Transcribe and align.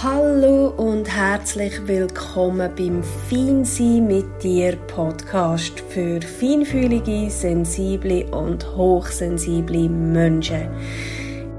Hallo 0.00 0.68
und 0.78 1.06
herzlich 1.06 1.86
willkommen 1.86 2.72
beim 2.76 3.04
Feinsein 3.04 4.06
mit 4.06 4.42
dir 4.42 4.74
Podcast 4.88 5.78
für 5.90 6.20
feinfühlige, 6.20 7.30
sensible 7.30 8.24
und 8.32 8.66
hochsensible 8.76 9.88
Menschen. 9.88 10.68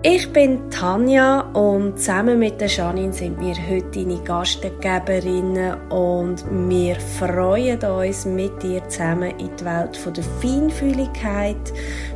Ich 0.02 0.34
bin 0.34 0.70
Tanja 0.70 1.42
und 1.54 1.98
zusammen 1.98 2.40
mit 2.40 2.60
der 2.60 2.68
Janine 2.68 3.14
sind 3.14 3.40
wir 3.40 3.56
heute 3.70 4.04
deine 4.04 4.22
Gastgeberinnen 4.22 5.90
und 5.90 6.44
wir 6.68 6.96
freuen 6.96 7.80
uns 7.82 8.26
mit 8.26 8.62
dir 8.62 8.86
zusammen 8.90 9.32
in 9.40 9.56
die 9.56 9.64
Welt 9.64 9.96
von 9.96 10.14
der 10.14 10.26
Feinfühligkeit, 10.42 11.72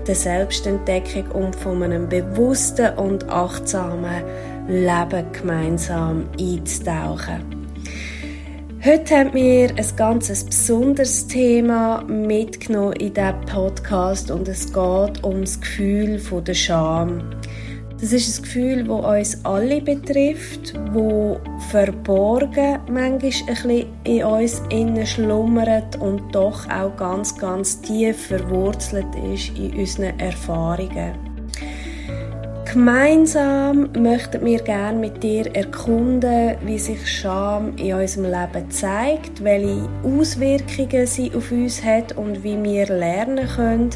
der 0.06 0.16
Selbstentdeckung 0.16 1.32
und 1.32 1.56
von 1.56 1.82
einem 1.82 2.10
bewussten 2.10 2.98
und 2.98 3.30
achtsamen 3.30 4.24
Leben 4.68 5.32
gemeinsam 5.32 6.26
einzutauchen. 6.40 7.58
Heute 8.84 9.18
haben 9.18 9.34
wir 9.34 9.70
ein 9.70 9.96
ganz 9.96 10.46
besonderes 10.46 11.28
Thema 11.28 12.04
mitgenommen 12.04 12.94
in 12.94 13.14
diesem 13.14 13.42
Podcast 13.46 14.30
und 14.30 14.48
es 14.48 14.68
geht 14.68 15.24
um 15.24 15.42
das 15.42 15.60
Gefühl 15.60 16.22
der 16.46 16.54
Scham. 16.54 17.24
Das 18.00 18.14
ist 18.14 18.38
ein 18.38 18.44
Gefühl, 18.44 18.84
das 18.84 19.36
uns 19.36 19.46
alle 19.46 19.82
betrifft, 19.82 20.74
wo 20.94 21.40
verborgen 21.70 22.80
manchmal 22.88 23.04
ein 23.12 23.18
bisschen 23.20 23.86
in 24.04 24.24
uns 24.24 24.62
schlummert 25.10 26.00
und 26.00 26.36
doch 26.36 26.70
auch 26.70 26.96
ganz, 26.96 27.36
ganz 27.38 27.82
tief 27.82 28.28
verwurzelt 28.28 29.08
ist 29.34 29.58
in 29.58 29.76
unseren 29.76 30.20
Erfahrungen. 30.20 31.27
Gemeinsam 32.74 33.90
möchten 33.98 34.44
wir 34.44 34.60
gerne 34.60 35.00
mit 35.00 35.24
dir 35.24 35.56
erkunden, 35.56 36.58
wie 36.66 36.78
sich 36.78 37.08
Scham 37.10 37.78
in 37.78 37.94
unserem 37.94 38.26
Leben 38.26 38.70
zeigt, 38.70 39.42
welche 39.42 39.88
Auswirkungen 40.04 41.08
sie 41.08 41.32
auf 41.34 41.50
uns 41.50 41.82
hat 41.82 42.18
und 42.18 42.44
wie 42.44 42.62
wir 42.62 42.88
lernen 42.88 43.48
können, 43.48 43.92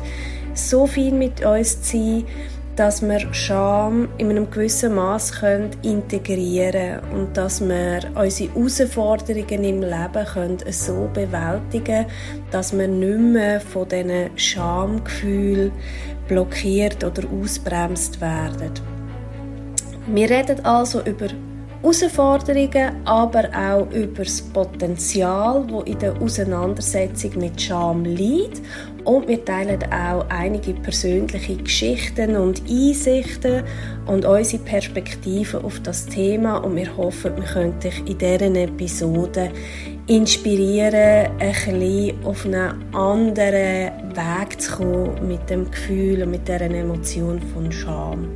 so 0.53 0.88
viel 0.88 1.11
mit 1.11 1.45
uns 1.45 1.81
zu 1.81 1.97
sein, 1.97 2.23
dass 2.78 3.02
wir 3.02 3.33
Scham 3.33 4.08
in 4.17 4.30
einem 4.30 4.50
gewissen 4.50 4.95
Maß 4.95 5.33
integrieren 5.81 7.02
können 7.02 7.13
und 7.13 7.35
dass 7.35 7.59
wir 7.59 8.00
unsere 8.16 8.53
Herausforderungen 8.53 9.63
im 9.66 9.81
Leben 9.81 10.25
können 10.33 10.58
so 10.69 11.09
bewältigen 11.13 12.06
dass 12.52 12.72
wir 12.78 12.88
nicht 12.88 13.19
mehr 13.19 13.59
von 13.59 13.88
diesen 13.89 14.30
Schamgefühlen 14.38 15.73
blockiert 16.32 17.04
oder 17.04 17.24
ausbremst 17.30 18.22
werden. 18.22 18.72
Wir 20.08 20.30
reden 20.30 20.64
also 20.64 21.02
über 21.04 21.28
Herausforderungen, 21.82 23.06
aber 23.06 23.50
auch 23.56 23.92
über 23.92 24.24
das 24.24 24.42
Potenzial, 24.42 25.66
das 25.68 25.84
in 25.86 26.00
der 26.00 26.22
Auseinandersetzung 26.22 27.40
mit 27.40 27.60
Scham 27.60 28.06
liegt. 28.06 28.62
Und 29.04 29.28
wir 29.28 29.44
teilen 29.44 29.82
auch 29.92 30.24
einige 30.30 30.76
persönliche 30.76 31.56
Geschichten 31.56 32.36
und 32.36 32.62
Einsichten 32.70 33.64
und 34.06 34.26
unsere 34.26 34.64
Perspektiven 34.64 35.64
auf 35.64 35.80
das 35.80 36.06
Thema. 36.06 36.58
Und 36.58 36.76
wir 36.76 36.96
hoffen, 36.96 37.36
wir 37.36 37.46
können 37.46 37.80
dich 37.80 37.98
in 38.06 38.18
diesen 38.18 38.56
Episoden 38.56 39.50
inspirieren, 40.06 41.32
ein 41.40 41.52
bisschen 41.52 42.26
auf 42.26 42.46
einen 42.46 42.94
anderen 42.94 44.16
Weg 44.16 44.62
zu 44.62 44.72
kommen 44.72 45.28
mit 45.28 45.50
dem 45.50 45.70
Gefühl 45.72 46.22
und 46.22 46.32
mit 46.32 46.48
dieser 46.48 46.62
Emotion 46.62 47.42
von 47.54 47.72
Scham. 47.72 48.28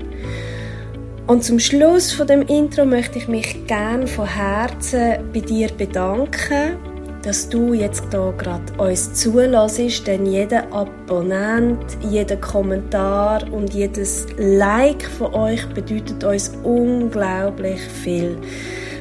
Und 1.28 1.44
zum 1.44 1.58
Schluss 1.58 2.14
von 2.14 2.28
dem 2.28 2.44
Intro 2.44 2.86
möchte 2.86 3.18
ich 3.18 3.28
mich 3.28 3.66
gerne 3.66 4.06
von 4.06 4.28
Herzen 4.28 5.18
bei 5.34 5.40
dir 5.40 5.70
bedanken, 5.76 6.78
dass 7.24 7.50
du 7.50 7.74
jetzt 7.74 8.04
hier 8.12 8.32
gerade 8.38 8.72
uns 8.78 9.12
zulässt, 9.16 10.06
denn 10.06 10.28
jeder 10.28 10.72
Abonnent, 10.72 11.84
jeder 12.12 12.38
Kommentar 12.38 13.42
und 13.52 13.74
jedes 13.74 14.28
Like 14.38 15.02
von 15.02 15.34
euch 15.34 15.66
bedeutet 15.70 16.24
uns 16.24 16.52
unglaublich 16.62 17.82
viel. 17.82 18.38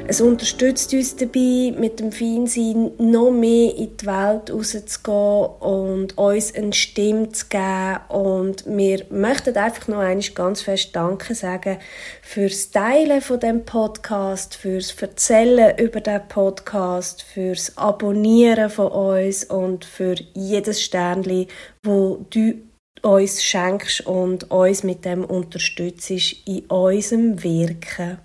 Es 0.07 0.21
unterstützt 0.21 0.93
uns 0.93 1.17
dabei, 1.17 1.73
mit 1.79 1.99
dem 1.99 2.13
Feinsein 2.13 2.91
noch 2.99 3.31
mehr 3.31 3.75
in 3.75 3.97
die 3.97 4.07
Welt 4.07 4.51
rauszugehen 4.51 5.47
und 5.61 6.19
uns 6.19 6.55
eine 6.55 6.75
Stimme 6.75 7.31
zu 7.31 7.47
geben. 7.49 8.01
Und 8.11 8.67
wir 8.67 9.07
möchten 9.09 9.57
einfach 9.57 9.89
noch 9.89 10.01
einmal 10.01 10.29
ganz 10.35 10.61
fest 10.61 10.95
Danke 10.95 11.35
sagen 11.35 11.79
fürs 12.21 12.71
Teilen 12.71 13.23
von 13.23 13.41
dem 13.41 13.65
Podcast, 13.65 14.57
fürs 14.57 14.95
Erzählen 15.01 15.79
über 15.79 16.03
den 16.03 16.29
Podcast, 16.29 17.23
fürs 17.23 17.75
Abonnieren 17.79 18.69
von 18.69 18.89
uns 18.89 19.45
und 19.45 19.87
für 19.87 20.17
jedes 20.35 20.83
Sternli, 20.83 21.49
wo 21.83 22.27
du 22.29 22.57
uns 23.01 23.43
schenkst 23.43 24.03
und 24.07 24.51
uns 24.51 24.83
mit 24.83 25.07
dem 25.07 25.25
unterstützt 25.25 26.11
in 26.11 26.67
unserem 26.67 27.43
Wirken. 27.43 28.19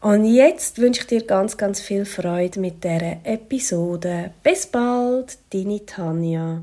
Und 0.00 0.24
jetzt 0.24 0.80
wünsche 0.80 1.00
ich 1.00 1.06
dir 1.08 1.26
ganz, 1.26 1.56
ganz 1.56 1.80
viel 1.80 2.04
Freude 2.04 2.60
mit 2.60 2.84
dieser 2.84 3.16
Episode. 3.24 4.30
Bis 4.44 4.66
bald, 4.66 5.38
deine 5.52 5.84
Tanja. 5.84 6.62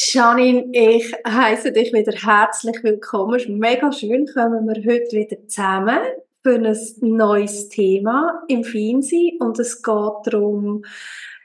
Janine, 0.00 0.64
ich 0.72 1.12
heiße 1.28 1.72
dich 1.72 1.92
wieder 1.92 2.12
herzlich 2.12 2.82
willkommen. 2.82 3.34
Es 3.34 3.42
ist 3.42 3.50
mega 3.50 3.92
schön, 3.92 4.26
kommen 4.32 4.66
wir 4.66 4.76
heute 4.90 5.14
wieder 5.14 5.46
zusammen 5.46 5.98
für 6.42 6.54
ein 6.54 6.76
neues 7.02 7.68
Thema 7.68 8.42
im 8.48 8.64
Feinsein. 8.64 9.32
Und 9.40 9.58
es 9.58 9.82
geht 9.82 10.14
darum, 10.24 10.86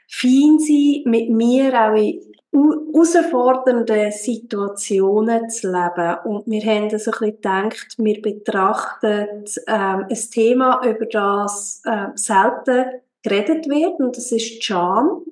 Feinsein 0.08 1.02
mit 1.04 1.28
mir 1.28 1.74
auch 1.74 1.96
in 1.96 2.31
herausfordernden 2.52 4.12
Situationen 4.12 5.48
zu 5.48 5.68
leben. 5.68 6.16
Und 6.24 6.46
wir 6.46 6.62
haben 6.62 6.90
so 6.90 6.96
ein 6.96 7.18
bisschen 7.18 7.36
gedacht, 7.36 7.94
wir 7.98 8.20
betrachten 8.20 9.44
ähm, 9.66 10.06
ein 10.08 10.30
Thema, 10.30 10.84
über 10.84 11.06
das 11.06 11.82
äh, 11.84 12.08
selten 12.14 13.00
geredet 13.22 13.68
wird, 13.68 14.00
und 14.00 14.16
das 14.16 14.32
ist 14.32 14.62
Scham. 14.62 15.24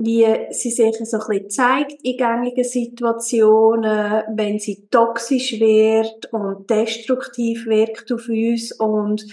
Wie 0.00 0.24
sie 0.50 0.70
sich 0.70 0.96
so 0.96 1.18
ein 1.18 1.26
bisschen 1.26 1.50
zeigt 1.50 2.04
in 2.04 2.16
gängigen 2.16 2.62
Situationen, 2.62 4.22
wenn 4.28 4.60
sie 4.60 4.86
toxisch 4.88 5.58
wird 5.58 6.32
und 6.32 6.70
destruktiv 6.70 7.66
wirkt 7.66 8.12
auf 8.12 8.28
uns 8.28 8.70
und 8.78 9.26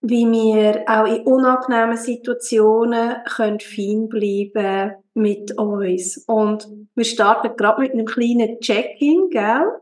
wie 0.00 0.24
wir 0.30 0.84
auch 0.86 1.04
in 1.04 1.26
unangenehmen 1.26 1.96
Situationen 1.96 3.16
können 3.24 3.58
fein 3.58 4.08
bleiben 4.08 4.94
mit 5.18 5.56
uns. 5.58 6.24
Und 6.26 6.68
wir 6.94 7.04
starten 7.04 7.56
gerade 7.56 7.82
mit 7.82 7.92
einem 7.92 8.06
kleinen 8.06 8.60
Check-in, 8.60 9.28
gell? 9.30 9.80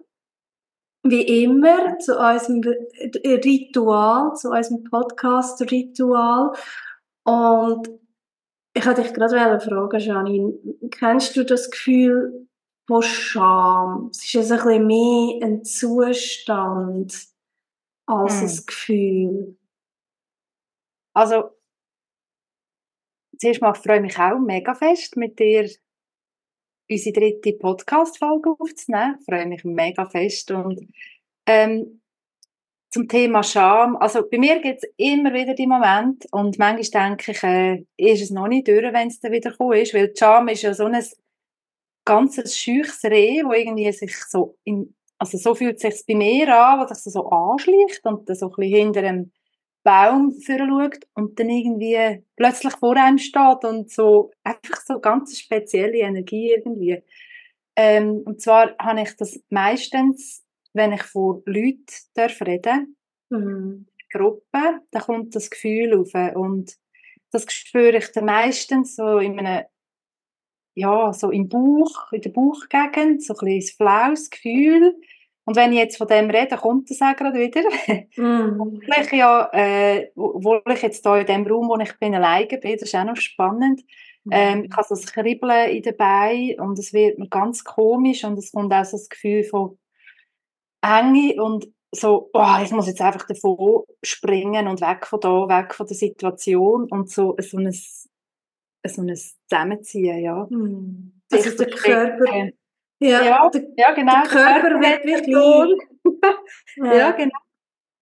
Wie 1.05 1.45
immer 1.45 1.99
zu 1.99 2.19
unserem 2.19 2.63
Ritual, 3.25 4.35
zu 4.35 4.51
unserem 4.51 4.83
Podcast-Ritual. 4.85 6.53
Und 7.25 7.89
ich 8.75 8.85
wollte 8.85 9.03
dich 9.03 9.15
gerade 9.15 9.61
fragen, 9.61 10.01
Janine, 10.01 10.55
kennst 10.91 11.37
du 11.37 11.45
das 11.45 11.71
Gefühl 11.71 12.49
von 12.87 13.03
Scham? 13.03 14.09
Es 14.11 14.25
ist 14.25 14.33
jetzt 14.33 14.53
ein 14.53 14.59
bisschen 14.59 14.87
mehr 14.87 15.47
ein 15.47 15.65
Zustand 15.65 17.15
als 18.07 18.41
hm. 18.41 18.49
ein 18.49 18.67
Gefühl. 18.67 19.57
Also, 21.15 21.56
zuerst 23.39 23.61
mal 23.61 23.75
freue 23.75 23.97
ich 23.97 24.03
mich 24.03 24.19
auch 24.19 24.39
mega 24.39 24.75
fest, 24.75 25.17
mit 25.17 25.39
dir 25.39 25.69
unsere 26.89 27.21
dritte 27.21 27.53
Podcast-Folge 27.55 28.51
aufzunehmen. 28.59 29.17
Ich 29.19 29.25
freue 29.25 29.47
mich 29.47 29.65
mega 29.65 30.07
fest. 30.07 30.51
Und 30.51 30.81
ähm, 31.47 32.01
zum 32.91 33.09
Thema 33.09 33.43
Scham, 33.43 33.97
also 33.97 34.23
bei 34.29 34.39
mir 34.39 34.61
gibt 34.61 34.83
es 34.83 34.91
immer 34.97 35.33
wieder 35.35 35.55
die 35.55 35.67
Momente 35.67 36.29
und 36.31 36.59
manchmal 36.59 37.09
denke 37.09 37.33
ich, 37.33 37.43
äh, 37.43 37.85
ist 37.97 38.23
es 38.23 38.31
noch 38.31 38.49
nicht 38.49 38.69
durch, 38.69 38.93
wenn 38.93 39.09
es 39.09 39.21
dann 39.21 39.33
wieder 39.33 39.51
gekommen 39.51 39.79
ist, 39.79 39.93
weil 39.93 40.15
Scham 40.17 40.49
ist 40.49 40.63
ja 40.63 40.73
so 40.73 40.85
ein 40.85 41.05
ganzes 42.05 42.57
scheuches 42.57 43.05
Reh, 43.05 43.43
wo 43.45 43.53
irgendwie 43.53 43.91
sich 43.93 44.17
so 44.25 44.57
in, 44.65 44.95
also 45.19 45.37
so 45.37 45.55
fühlt 45.55 45.77
es 45.77 45.83
sich 45.83 46.07
bei 46.07 46.15
mir 46.15 46.49
an, 46.57 46.81
wo 46.81 46.87
sich 46.87 47.13
so 47.13 47.29
anschleicht 47.29 48.05
und 48.05 48.29
dann 48.29 48.37
so 48.37 48.47
ein 48.47 48.53
bisschen 48.57 48.79
hinter 48.79 49.01
einem 49.01 49.33
Baum 49.87 50.35
schaut 50.41 51.07
und 51.15 51.39
dann 51.39 51.49
irgendwie 51.49 52.25
plötzlich 52.35 52.75
vor 52.75 52.97
einem 52.97 53.19
steht 53.19 53.65
und 53.65 53.89
so 53.89 54.33
einfach 54.43 54.81
so 54.85 54.99
ganz 54.99 55.39
spezielle 55.39 55.99
Energie 55.99 56.51
irgendwie. 56.51 57.05
Ähm, 57.77 58.23
und 58.25 58.41
zwar 58.41 58.75
habe 58.81 59.03
ich 59.03 59.17
das 59.17 59.41
meistens, 59.49 60.45
wenn 60.73 60.93
ich 60.93 61.05
vor 61.05 61.43
Leuten 61.47 61.87
darf 62.15 62.43
reden, 62.43 62.97
mhm. 63.31 63.87
Gruppe, 64.11 64.81
da 64.91 65.01
kommt 65.01 65.37
das 65.37 65.51
Gefühl 65.51 65.95
auf 65.95 66.13
und 66.35 66.75
das 67.31 67.45
spüre 67.53 67.99
ich 67.99 68.11
dann 68.11 68.25
meistens 68.25 68.97
so 68.97 69.19
in 69.19 69.39
einem 69.39 69.67
ja, 70.75 71.13
so 71.13 71.31
im 71.31 71.49
Bauch, 71.49 72.13
in 72.13 72.21
der 72.21 72.31
Bauchgegend, 72.31 73.23
so 73.23 73.35
ein 73.35 73.47
bisschen 73.47 73.85
ein 73.85 73.89
flaues 73.89 74.31
Gefühl, 74.31 74.95
Und 75.47 75.55
wenn 75.55 75.73
ich 75.73 75.79
jetzt 75.79 75.97
von 75.97 76.09
dem 76.09 76.29
rede, 76.29 76.57
kommt 76.57 76.91
das 76.91 77.01
auch 77.01 77.17
gerade 77.17 77.39
wieder. 77.39 77.63
Mm. 78.17 78.81
ich 78.83 79.13
ja, 79.13 79.49
äh, 79.53 80.11
wo 80.17 80.61
ich 80.69 80.83
jetzt 80.83 81.07
hier 81.07 81.21
in 81.21 81.27
dem 81.27 81.47
Raum, 81.47 81.69
wo 81.69 81.79
ich 81.79 81.97
bin, 81.99 82.15
alleine 82.15 82.47
bin, 82.47 82.73
das 82.73 82.83
ist 82.83 82.95
auch 82.97 83.05
noch 83.05 83.17
spannend. 83.17 83.83
Mm. 84.25 84.31
Ähm, 84.33 84.65
ich 84.65 84.77
habe 84.77 84.87
so 84.89 84.97
ein 84.97 85.07
Kribbeln 85.07 85.71
in 85.71 85.83
den 85.83 85.97
Beinen 85.97 86.61
und 86.61 86.79
es 86.79 86.93
wird 86.93 87.19
mir 87.19 87.29
ganz 87.29 87.63
komisch 87.63 88.25
und 88.25 88.39
es 88.39 88.51
kommt 88.51 88.73
auch 88.73 88.85
so 88.85 88.97
das 88.97 89.09
Gefühl 89.09 89.45
von 89.45 89.79
Enge 90.83 91.41
und 91.41 91.69
so, 91.93 92.29
oh, 92.33 92.57
ich 92.63 92.73
muss 92.73 92.89
jetzt 92.89 93.01
einfach 93.01 93.27
davon 93.27 93.85
springen 94.03 94.67
und 94.67 94.81
weg 94.81 95.07
von 95.07 95.21
da, 95.21 95.49
weg 95.49 95.75
von 95.75 95.87
der 95.87 95.97
Situation 95.97 96.89
und 96.91 97.09
so, 97.09 97.37
so 97.39 97.59
ein, 97.59 97.71
so 97.73 99.03
ein 99.03 99.17
Zusammenziehen, 99.17 100.19
ja. 100.19 100.47
Mm. 100.51 101.23
Also 101.31 101.57
der 101.57 101.71
Körper 101.71 102.51
ja, 103.01 103.23
ja, 103.25 103.51
der, 103.51 103.67
ja 103.77 103.93
genau. 103.93 104.23
Der 104.23 104.31
Körper, 104.31 104.71
der 104.71 104.81
wird 104.81 105.05
wie 105.05 105.33
klein. 105.33 105.77
ja. 106.77 106.95
ja. 106.95 107.11
genau. 107.13 107.39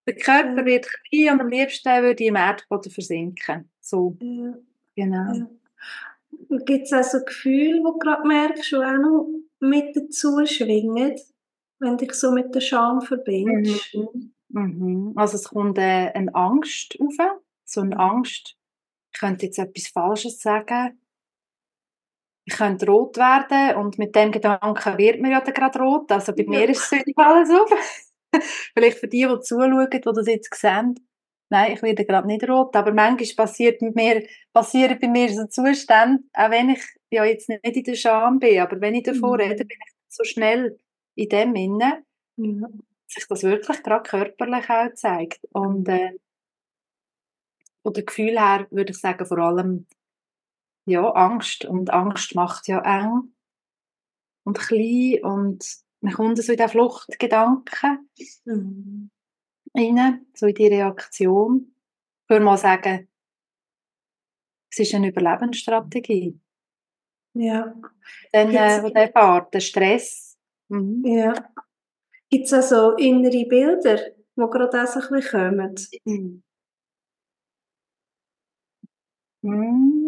Der 0.07 0.17
Körper 0.17 0.65
wird 0.65 0.87
klein 1.11 1.35
und 1.35 1.41
am 1.41 1.49
liebsten 1.49 2.03
würde 2.03 2.23
ich 2.23 2.29
im 2.29 2.37
Erdboden 2.37 2.91
versinken. 2.91 3.71
So. 3.81 4.17
Ja. 4.21 4.55
Genau. 4.97 5.33
Ja. 5.33 6.59
Gibt 6.65 6.87
es 6.87 6.93
auch 6.93 7.03
so 7.03 7.25
Gefühle, 7.25 7.79
die 7.79 7.83
du 7.83 7.99
gerade 7.99 8.27
merkst, 8.27 8.71
die 8.71 8.77
auch 8.77 8.99
noch 8.99 9.29
mit 9.61 9.97
dazu 9.97 10.45
schwingen, 10.47 11.17
wenn 11.79 11.97
dich 11.97 12.13
so 12.13 12.31
mit 12.33 12.55
der 12.55 12.61
Scham 12.61 13.01
verbindest? 13.01 13.95
Mhm. 13.95 14.35
Mhm. 14.49 15.13
Also 15.17 15.37
es 15.37 15.45
kommt 15.45 15.79
äh, 15.79 16.13
eine 16.13 16.35
Angst 16.35 16.97
auf, 17.01 17.17
so 17.65 17.81
eine 17.81 17.99
Angst, 17.99 18.57
ich 19.13 19.21
könnte 19.21 19.47
jetzt 19.47 19.59
etwas 19.59 19.89
Falsches 19.89 20.41
sagen, 20.41 20.99
ich 22.47 22.55
könnte 22.55 22.87
rot 22.87 23.17
werden 23.17 23.77
und 23.77 23.99
mit 23.99 24.15
dem 24.15 24.31
Gedanken 24.31 24.99
wird 24.99 25.21
mir 25.21 25.31
ja 25.31 25.41
dann 25.41 25.55
gerade 25.55 25.79
rot. 25.79 26.13
Also 26.13 26.35
bei 26.35 26.43
ja. 26.43 26.51
mir 26.51 26.69
ist 26.69 26.93
es 26.93 27.03
alles 27.17 27.51
auf. 27.51 27.71
Vielleicht 28.75 28.99
für 28.99 29.09
die, 29.09 29.27
die 29.27 29.41
zuschauen, 29.41 29.89
die 29.91 30.01
das 30.01 30.27
jetzt 30.27 30.55
sehen, 30.55 30.95
nein, 31.51 31.73
ich 31.73 31.83
werde 31.83 32.05
gerade 32.05 32.27
nicht 32.27 32.49
rot, 32.49 32.75
aber 32.77 32.93
manchmal 32.93 33.47
passiert 33.47 33.81
mit 33.81 33.95
mir, 33.95 34.27
passieren 34.53 34.99
bei 35.01 35.09
mir 35.09 35.29
so 35.33 35.47
Zustände, 35.47 36.25
auch 36.33 36.51
wenn 36.51 36.71
ich 36.71 36.83
ja 37.11 37.25
jetzt 37.25 37.49
nicht 37.49 37.65
in 37.65 37.85
der 37.85 37.95
Scham 37.95 38.39
bin, 38.39 38.61
aber 38.61 38.81
wenn 38.81 38.95
ich 38.95 39.05
davor 39.05 39.35
mhm. 39.35 39.41
rede, 39.41 39.65
bin 39.65 39.79
ich 39.87 39.93
so 40.09 40.25
schnell 40.25 40.79
in 41.15 41.29
dem 41.29 41.55
inne, 41.55 42.05
mhm. 42.37 42.61
dass 42.61 43.15
sich 43.15 43.27
das 43.29 43.43
wirklich 43.45 43.83
gerade 43.83 44.03
körperlich 44.03 44.69
auch 44.69 44.93
zeigt. 44.95 45.41
Und 45.53 45.89
äh, 45.89 46.13
von 47.83 47.93
dem 47.93 48.07
Gefühl 48.07 48.39
her 48.39 48.67
würde 48.71 48.91
ich 48.93 48.99
sagen, 48.99 49.25
vor 49.25 49.39
allem 49.39 49.87
ja, 50.87 51.09
Angst. 51.11 51.65
Und 51.65 51.91
Angst 51.91 52.35
macht 52.35 52.69
ja 52.69 52.81
eng 52.81 53.35
und 54.45 54.59
klein 54.59 55.23
und 55.23 55.65
man 56.01 56.13
kommt 56.13 56.39
so 56.39 56.53
in 56.53 56.59
den 56.59 56.69
Fluchtgedanken 56.69 58.09
mhm. 58.45 59.11
rein, 59.75 60.27
so 60.35 60.47
in 60.47 60.55
die 60.55 60.67
Reaktion. 60.67 61.75
Ich 62.25 62.31
würde 62.31 62.45
mal 62.45 62.59
sagen, 62.59 63.09
es 64.71 64.81
ist 64.81 64.95
eine 64.95 65.09
Überlebensstrategie. 65.09 66.39
Ja. 67.35 67.75
Dann, 68.33 68.55
äh, 68.55 68.93
der 68.93 69.13
Fahrt, 69.13 69.55
der 69.55 69.61
Stress. 69.61 70.39
Mhm. 70.69 71.05
Ja. 71.07 71.35
Gibt 72.29 72.47
es 72.47 72.53
also 72.53 72.93
innere 72.97 73.47
Bilder, 73.47 73.97
die 73.97 74.41
gerade 74.51 74.83
auch 74.83 74.87
so 74.87 75.01
ein 75.01 75.09
bisschen 75.09 75.57
kommen? 75.57 76.43
Mhm. 79.43 80.04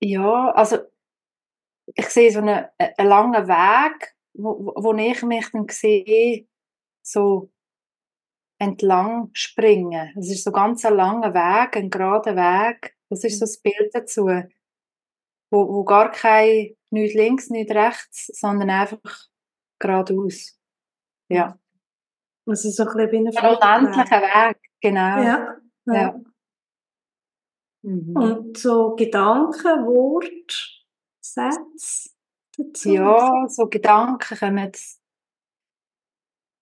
Ja, 0.00 0.50
also 0.52 0.78
ich 1.94 2.08
sehe 2.08 2.30
so 2.30 2.40
einen, 2.40 2.66
einen 2.78 3.08
langen 3.08 3.48
Weg, 3.48 4.14
wo, 4.34 4.72
wo 4.76 4.94
ich 4.94 5.22
mich 5.22 5.50
dann 5.52 5.68
sehe, 5.68 6.46
so 7.02 7.50
entlang 8.58 9.30
springen. 9.32 10.12
Es 10.18 10.30
ist 10.30 10.44
so 10.44 10.52
ganz 10.52 10.84
ein 10.84 10.94
langer 10.94 11.34
Weg, 11.34 11.76
ein 11.76 11.90
gerader 11.90 12.36
Weg. 12.36 12.96
Das 13.08 13.22
ist 13.24 13.38
so 13.38 13.44
das 13.44 13.58
Bild 13.60 13.94
dazu. 13.94 14.26
Wo, 15.50 15.68
wo 15.68 15.84
gar 15.84 16.10
kein, 16.10 16.76
nicht 16.90 17.14
links, 17.14 17.50
nicht 17.50 17.70
rechts, 17.70 18.26
sondern 18.38 18.70
einfach 18.70 19.28
geradeaus. 19.78 20.58
Ja. 21.28 21.58
Also 22.46 22.70
so 22.70 22.84
ein 22.84 22.96
bisschen 22.96 23.12
wie 23.12 23.38
ein 23.38 23.56
unendlicher 23.56 24.22
Weg, 24.22 24.58
genau. 24.80 25.22
Ja. 25.22 25.56
ja. 25.86 25.94
ja. 25.94 26.20
Mhm. 27.86 28.16
Und 28.16 28.58
so 28.58 28.96
Gedanken, 28.96 29.86
Wort, 29.86 30.84
Sätze 31.20 32.10
dazu. 32.58 32.90
Ja, 32.90 33.46
so 33.48 33.68
Gedanken 33.68 34.36
kommen 34.36 34.72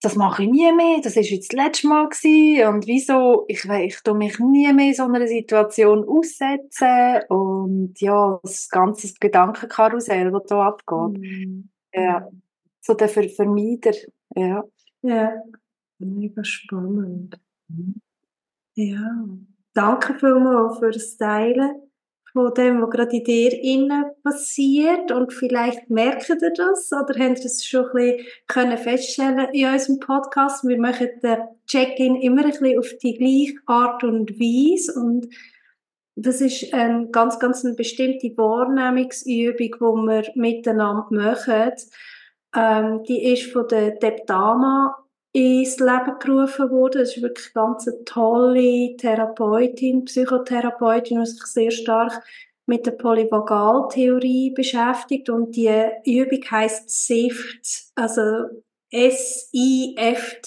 das 0.03 0.17
mache 0.17 0.43
ich 0.43 0.51
nie 0.51 0.71
mehr, 0.71 1.01
das 1.03 1.17
ist 1.17 1.31
jetzt 1.31 1.55
das 1.55 1.65
letzte 1.65 1.89
Mal 1.89 2.11
gewesen 2.11 2.69
und 2.69 2.87
wieso, 2.87 3.47
ich, 3.49 3.65
ich 3.65 4.03
tue 4.03 4.15
mich 4.15 4.39
nie 4.39 4.71
mehr 4.75 4.89
in 4.89 4.95
so 4.95 5.05
einer 5.05 5.27
Situation 5.27 6.07
aussetzen 6.07 7.23
und 7.31 7.99
ja, 8.01 8.39
das 8.43 8.69
ganze 8.69 9.15
Gedankenkarussell, 9.19 10.31
das 10.31 10.43
hier 10.47 10.59
abgeht. 10.59 11.23
Mhm. 11.23 11.71
Ja, 11.95 12.29
so 12.83 12.93
der 12.93 13.09
Ver 13.09 13.31
Vermeider, 13.31 13.95
ja. 14.37 14.63
Ja, 15.01 15.33
mega 15.99 16.45
spannend. 16.45 17.41
Mhm. 17.69 17.95
Ja. 18.75 19.27
Danke 19.75 20.15
vielmals 20.15 20.79
für 20.79 20.91
das 20.91 21.17
Teilen 21.17 21.83
von 22.33 22.53
dem, 22.55 22.83
was 22.83 22.91
gerade 22.91 23.17
in 23.17 23.25
dir 23.25 23.53
innen 23.63 24.05
passiert. 24.23 25.11
Und 25.11 25.33
vielleicht 25.33 25.89
merkt 25.89 26.29
ihr 26.29 26.53
das 26.57 26.91
oder 26.93 27.19
habt 27.19 27.41
ihr 27.41 27.47
es 27.47 27.65
schon 27.65 27.87
ein 27.87 27.93
bisschen 27.93 28.27
können 28.49 28.79
feststellen 28.79 29.49
in 29.53 29.69
unserem 29.69 30.01
Podcast. 30.01 30.65
Wir 30.65 30.81
machen 30.81 31.09
den 31.23 31.39
Check-in 31.67 32.17
immer 32.17 32.45
ein 32.45 32.51
bisschen 32.51 32.79
auf 32.79 32.89
die 33.03 33.15
gleiche 33.15 33.59
Art 33.67 34.05
und 34.05 34.39
Weise. 34.39 34.99
Und 34.99 35.29
das 36.17 36.41
ist 36.41 36.73
eine 36.75 37.09
ganz, 37.11 37.39
ganz 37.39 37.65
eine 37.65 37.75
bestimmte 37.75 38.37
Wahrnehmungsübung, 38.37 39.57
die 39.59 40.07
wir 40.07 40.25
miteinander 40.35 41.07
machen. 41.11 41.73
Ähm, 42.57 43.03
die 43.09 43.33
ist 43.33 43.53
von 43.53 43.67
der 43.69 43.93
Deptama 43.93 45.04
ins 45.35 45.79
Leben 45.81 46.19
gerufen 46.21 46.71
wurde. 46.71 47.01
Es 47.01 47.17
ist 47.17 47.23
wirklich 47.23 47.51
eine 47.55 47.67
ganz 47.67 47.91
tolle 48.05 48.97
Therapeutin, 48.97 50.05
Psychotherapeutin, 50.05 51.21
die 51.21 51.27
sich 51.27 51.45
sehr 51.45 51.73
stark 51.73 52.23
mit 52.67 52.87
der 52.87 52.93
Polyvagaltheorie 52.93 54.53
beschäftigt 54.53 55.29
und 55.29 55.55
die 55.57 55.71
Übung 56.07 56.41
heißt 56.51 56.89
SIFT, 56.89 57.91
also 57.95 58.23
S-I-F-T 58.91 60.47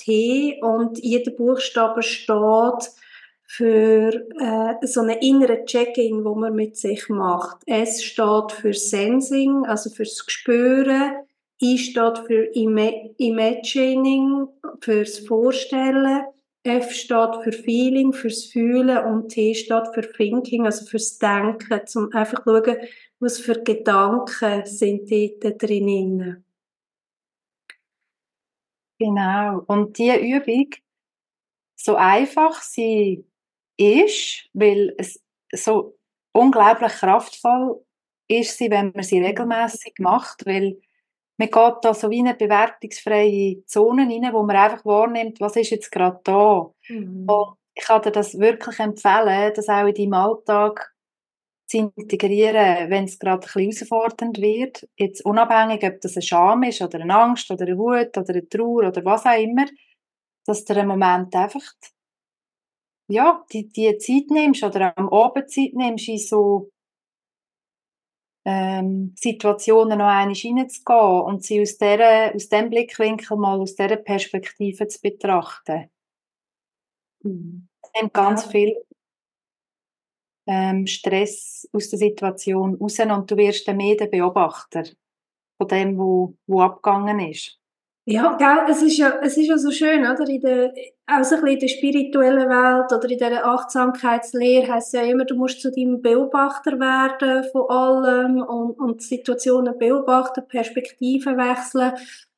und 0.62 0.98
jeder 1.04 1.31
Buchstabe 1.31 2.01
steht 2.01 2.92
für 3.45 4.14
äh, 4.40 4.76
so 4.85 5.02
einen 5.02 5.18
inneren 5.19 5.66
Check-in, 5.66 6.23
wo 6.23 6.33
man 6.33 6.56
mit 6.56 6.78
sich 6.78 7.09
macht. 7.09 7.57
S 7.66 8.04
steht 8.04 8.54
für 8.54 8.73
Sensing, 8.73 9.66
also 9.66 9.90
fürs 9.90 10.23
Spüren. 10.28 11.27
I 11.61 11.78
steht 11.78 12.19
für 12.28 12.45
Imagining, 13.18 14.47
fürs 14.81 15.19
Vorstellen. 15.19 16.26
F 16.64 16.92
steht 16.92 17.35
für 17.44 17.52
Feeling, 17.52 18.14
fürs 18.14 18.45
Fühlen 18.45 19.06
und 19.06 19.30
T 19.30 19.56
steht 19.56 19.87
für 19.94 20.02
Thinking, 20.02 20.66
also 20.66 20.85
fürs 20.85 21.18
Denken, 21.18 21.87
zum 21.87 22.11
einfach 22.14 22.44
schauen, 22.44 22.78
was 23.19 23.40
für 23.40 23.64
Gedanken 23.64 24.66
sind 24.66 25.09
dort 25.09 25.64
drinnen. 25.64 26.44
Genau. 28.99 29.64
Und 29.68 29.97
diese 29.97 30.18
Übung, 30.18 30.69
so 31.76 31.95
einfach 31.95 32.61
sie 32.61 33.26
ist, 33.78 34.49
weil 34.54 34.94
es 34.97 35.23
so 35.52 35.97
unglaublich 36.33 36.92
kraftvoll 36.94 37.83
ist 38.28 38.57
sie, 38.57 38.69
wenn 38.69 38.92
man 38.94 39.04
sie 39.04 39.21
regelmäßig 39.21 39.94
macht, 39.99 40.45
weil 40.45 40.81
man 41.38 41.50
geht 41.50 41.76
da 41.84 41.94
so 41.94 42.10
wie 42.10 42.20
eine 42.20 42.34
bewertungsfreie 42.34 43.64
Zone 43.66 44.04
rein, 44.04 44.34
wo 44.34 44.44
man 44.44 44.56
einfach 44.56 44.84
wahrnimmt, 44.86 45.40
was 45.40 45.56
ist 45.56 45.70
jetzt 45.70 45.92
gerade 45.92 46.20
da. 46.24 46.72
Mhm. 46.90 47.30
Und 47.30 47.58
ich 47.76 47.86
kann 47.86 48.02
dir 48.02 48.12
das 48.12 48.40
wirklich 48.40 48.80
empfehlen, 48.80 49.54
das 49.56 49.70
auch 49.70 49.86
in 49.86 49.94
deinem 49.94 50.14
Alltag 50.14 50.94
zu 51.70 51.92
integrieren, 51.96 52.90
wenn 52.90 53.04
es 53.04 53.20
gerade 53.20 53.46
ein 53.46 53.68
bisschen 53.68 53.88
herausfordernd 53.88 54.42
wird. 54.42 54.88
Jetzt 54.96 55.24
unabhängig, 55.26 55.84
ob 55.84 56.02
das 56.02 56.16
eine 56.16 56.24
Scham 56.24 56.64
ist 56.64 56.82
oder 56.82 57.00
eine 57.00 57.16
Angst 57.16 57.52
oder 57.52 57.66
eine 57.66 57.78
Wut 57.78 58.18
oder 58.18 58.30
eine 58.30 58.48
Trauer 58.48 58.88
oder 58.88 59.06
was 59.06 59.26
auch 59.26 59.38
immer, 59.38 59.66
dass 60.46 60.66
du 60.66 60.74
einen 60.74 60.88
Moment 60.88 61.36
einfach 61.36 61.62
ja, 63.10 63.46
die, 63.52 63.70
die 63.70 63.98
Zeit 63.98 64.30
nimmst 64.30 64.64
oder 64.64 64.98
am 64.98 65.10
Abend 65.10 65.50
Zeit 65.50 65.74
nimmst 65.74 66.08
in 66.10 66.18
so 66.18 66.70
ähm, 68.49 69.13
Situationen 69.18 69.99
noch 69.99 70.06
einmal 70.06 70.33
hineinzugehen 70.33 71.21
und 71.21 71.44
sie 71.44 71.61
aus, 71.61 71.77
der, 71.77 72.33
aus 72.33 72.47
dem 72.47 72.69
Blickwinkel 72.69 73.35
mal 73.35 73.59
aus 73.59 73.75
dieser 73.75 73.97
Perspektive 73.97 74.87
zu 74.87 75.01
betrachten. 75.01 75.89
Mhm. 77.23 77.68
Es 77.83 78.01
nimmt 78.01 78.13
ganz 78.13 78.45
ja. 78.45 78.51
viel 78.51 78.75
ähm, 80.47 80.87
Stress 80.87 81.68
aus 81.73 81.89
der 81.89 81.99
Situation 81.99 82.75
raus 82.75 82.97
und 82.99 83.30
du 83.30 83.35
wirst 83.35 83.68
dann 83.68 83.77
mehr 83.77 83.97
der 83.97 84.07
Beobachter. 84.07 84.85
von 85.57 85.68
dem, 85.68 85.97
wo, 85.97 86.37
wo 86.47 86.61
abgegangen 86.61 87.19
ist. 87.19 87.59
Ja, 88.09 88.37
gell, 88.37 88.69
es 88.69 88.81
ist 88.81 88.97
ja, 88.97 89.19
es 89.21 89.35
ist 89.35 89.47
ja 89.47 89.57
so 89.57 89.69
schön, 89.69 89.99
oder? 89.99 90.26
In 90.30 90.40
der, 90.40 90.73
auch 91.07 91.26
so 91.26 91.35
ein 91.35 91.42
bisschen 91.42 91.47
in 91.47 91.59
der 91.59 91.68
spirituellen 91.68 92.49
Welt 92.49 92.94
oder 92.94 93.11
in 93.11 93.18
der 93.18 93.45
Achtsamkeitslehre 93.45 94.76
heisst 94.76 94.94
es 94.94 95.02
ja 95.02 95.02
immer, 95.02 95.26
du 95.26 95.35
musst 95.35 95.59
zu 95.59 95.71
deinem 95.71 96.02
Beobachter 96.02 96.80
werden 96.80 97.44
von 97.52 97.69
allem 97.69 98.42
und, 98.42 98.80
und 98.80 99.02
Situationen 99.02 99.78
beobachten, 99.78 100.47
Perspektiven 100.47 101.35
wechseln. 101.35 101.95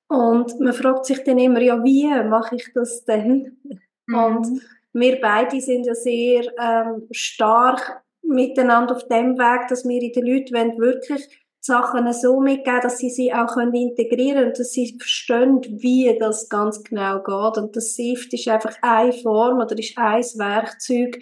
Und 0.08 0.60
man 0.60 0.74
fragt 0.74 1.06
sich 1.06 1.24
dann 1.24 1.38
immer, 1.38 1.62
ja, 1.62 1.84
wie 1.84 2.08
mache 2.28 2.56
ich 2.56 2.72
das 2.74 3.06
denn? 3.06 3.60
Mhm. 4.08 4.16
Und 4.16 4.48
wir 4.94 5.22
beide 5.22 5.62
sind 5.62 5.86
ja 5.86 5.94
sehr 5.94 6.46
ähm, 6.60 7.08
stark 7.12 8.02
miteinander 8.24 8.96
auf 8.96 9.08
dem 9.08 9.38
Weg, 9.38 9.68
dass 9.68 9.88
wir 9.88 10.02
in 10.02 10.14
den 10.14 10.26
Leuten 10.26 10.80
wirklich 10.80 11.30
Sachen 11.62 12.12
so 12.14 12.40
mitgeben, 12.40 12.82
dass 12.82 12.98
sie 13.00 13.10
sie 13.10 13.34
auch 13.34 13.54
können 13.54 13.74
integrieren 13.74 14.48
und 14.48 14.60
dass 14.60 14.72
sie 14.72 14.96
verstehen, 14.98 15.62
wie 15.70 16.18
das 16.20 16.50
ganz 16.50 16.84
genau 16.84 17.22
geht. 17.22 17.62
Und 17.62 17.76
das 17.76 17.96
SIFT 17.96 18.34
ist 18.34 18.48
einfach 18.48 18.76
eine 18.82 19.12
Form 19.14 19.60
oder 19.60 19.78
ist 19.78 19.98
ein 19.98 20.24
Werkzeug, 20.38 21.20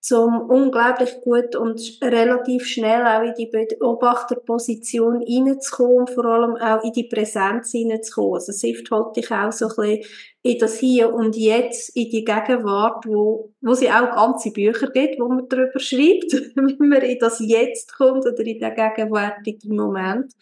zum 0.00 0.48
unglaublich 0.48 1.20
gut 1.20 1.54
und 1.56 1.80
relativ 2.02 2.64
schnell 2.66 3.06
auch 3.06 3.22
in 3.22 3.34
die 3.34 3.46
Beobachterposition 3.46 5.22
reinzukommen 5.22 5.98
und 5.98 6.10
vor 6.10 6.24
allem 6.24 6.56
auch 6.56 6.82
in 6.82 6.92
die 6.92 7.04
Präsenz 7.04 7.74
reinzukommen. 7.74 8.34
Also 8.34 8.52
SIFT 8.52 8.90
holt 8.90 9.16
dich 9.16 9.30
auch 9.30 9.52
so 9.52 9.66
ein 9.68 9.76
bisschen 9.76 10.04
in 10.42 10.58
das 10.58 10.78
Hier 10.78 11.12
und 11.12 11.36
Jetzt, 11.36 11.94
in 11.94 12.08
die 12.08 12.24
Gegenwart, 12.24 13.04
wo, 13.06 13.52
wo 13.60 13.74
sie 13.74 13.90
auch 13.90 14.14
ganze 14.14 14.52
Bücher 14.52 14.88
gibt, 14.90 15.20
wo 15.20 15.28
man 15.28 15.48
darüber 15.48 15.78
schreibt, 15.78 16.32
wie 16.56 16.76
man 16.78 17.02
in 17.02 17.18
das 17.18 17.38
Jetzt 17.40 17.94
kommt 17.94 18.24
oder 18.24 18.40
in 18.40 18.58
den 18.58 18.74
gegenwärtigen 18.74 19.76
Moment. 19.76 20.32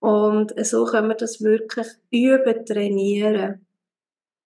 Und 0.00 0.52
so 0.66 0.84
können 0.84 1.08
wir 1.08 1.16
das 1.16 1.40
wirklich 1.40 1.86
üben, 2.10 2.64
trainieren. 2.66 3.66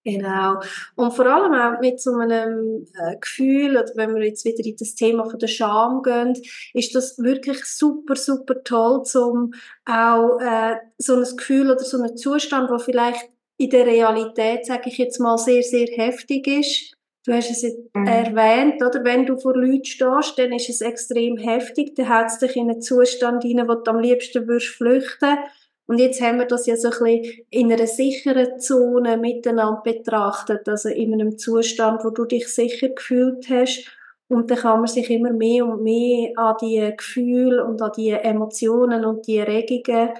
Genau. 0.05 0.59
Und 0.95 1.13
vor 1.13 1.25
allem 1.25 1.53
auch 1.53 1.79
mit 1.79 2.01
so 2.01 2.11
einem 2.15 2.85
äh, 2.93 3.15
Gefühl, 3.19 3.77
oder 3.77 3.91
wenn 3.95 4.13
wir 4.13 4.25
jetzt 4.25 4.43
wieder 4.43 4.65
in 4.65 4.75
das 4.77 4.95
Thema 4.95 5.23
von 5.29 5.39
der 5.39 5.47
Scham 5.47 6.01
gehen, 6.03 6.33
ist 6.73 6.93
das 6.93 7.17
wirklich 7.19 7.63
super, 7.63 8.17
super 8.17 8.61
toll, 8.63 9.03
um 9.15 9.53
auch 9.85 10.39
äh, 10.41 10.75
so 10.97 11.15
ein 11.15 11.37
Gefühl 11.37 11.71
oder 11.71 11.83
so 11.83 11.97
einen 11.97 12.17
Zustand, 12.17 12.69
wo 12.69 12.79
vielleicht 12.79 13.29
in 13.57 13.69
der 13.69 13.85
Realität, 13.85 14.65
sage 14.65 14.89
ich 14.89 14.97
jetzt 14.97 15.19
mal, 15.19 15.37
sehr, 15.37 15.63
sehr 15.63 15.87
heftig 15.87 16.47
ist. 16.47 16.97
Du 17.25 17.31
hast 17.31 17.49
es 17.49 17.63
mhm. 17.93 18.05
erwähnt, 18.05 18.83
oder? 18.83 19.05
Wenn 19.05 19.25
du 19.25 19.37
vor 19.37 19.55
Leuten 19.55 19.85
stehst, 19.85 20.37
dann 20.37 20.51
ist 20.51 20.69
es 20.69 20.81
extrem 20.81 21.37
heftig. 21.37 21.95
Dann 21.95 22.09
haut 22.09 22.25
es 22.25 22.39
dich 22.39 22.57
in 22.57 22.69
einen 22.69 22.81
Zustand 22.81 23.43
hinein, 23.43 23.69
wo 23.69 23.75
du 23.75 23.91
am 23.91 23.99
liebsten 23.99 24.45
würdest 24.45 24.75
flüchten 24.75 25.37
und 25.85 25.99
jetzt 25.99 26.21
haben 26.21 26.39
wir 26.39 26.45
das 26.45 26.65
ja 26.65 26.77
so 26.77 26.89
ein 26.89 27.21
bisschen 27.21 27.45
in 27.49 27.71
einer 27.71 27.87
sicheren 27.87 28.59
Zone 28.59 29.17
miteinander 29.17 29.81
betrachtet, 29.83 30.67
also 30.69 30.89
in 30.89 31.13
einem 31.13 31.37
Zustand, 31.37 32.03
wo 32.05 32.09
du 32.09 32.25
dich 32.25 32.47
sicher 32.47 32.89
gefühlt 32.89 33.49
hast. 33.49 33.91
Und 34.29 34.49
dann 34.49 34.57
kann 34.57 34.79
man 34.79 34.87
sich 34.87 35.09
immer 35.09 35.33
mehr 35.33 35.65
und 35.65 35.83
mehr 35.83 36.31
an 36.37 36.55
die 36.61 36.93
Gefühle 36.95 37.65
und 37.65 37.81
an 37.81 37.91
die 37.97 38.11
Emotionen 38.11 39.03
und 39.03 39.27
die 39.27 39.41
Regungen 39.41 40.11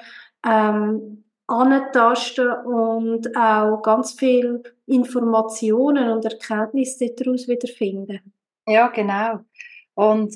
ähm, 0.45 1.23
antasten 1.47 2.51
und 2.65 3.35
auch 3.35 3.81
ganz 3.81 4.13
viel 4.13 4.61
Informationen 4.85 6.11
und 6.11 6.25
Erkenntnisse 6.25 7.13
daraus 7.15 7.47
wiederfinden. 7.47 8.19
Ja, 8.67 8.87
genau. 8.89 9.39
Und 9.95 10.35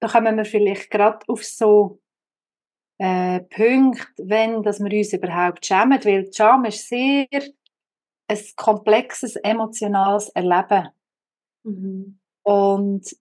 da 0.00 0.08
kommen 0.08 0.36
wir 0.36 0.44
vielleicht 0.44 0.90
gerade 0.90 1.18
auf 1.28 1.44
so 1.44 2.00
äh, 3.00 3.40
Punkte, 3.40 4.06
wenn 4.18 4.62
dass 4.62 4.78
wir 4.78 4.92
uns 4.92 5.14
überhaupt 5.14 5.64
schämen, 5.64 6.04
weil 6.04 6.30
Scham 6.30 6.66
ist 6.66 6.86
sehr 6.86 7.26
ein 7.32 8.38
komplexes 8.56 9.36
emotionales 9.36 10.28
Erleben. 10.28 10.88
Mhm. 11.64 12.20
Und 12.42 13.16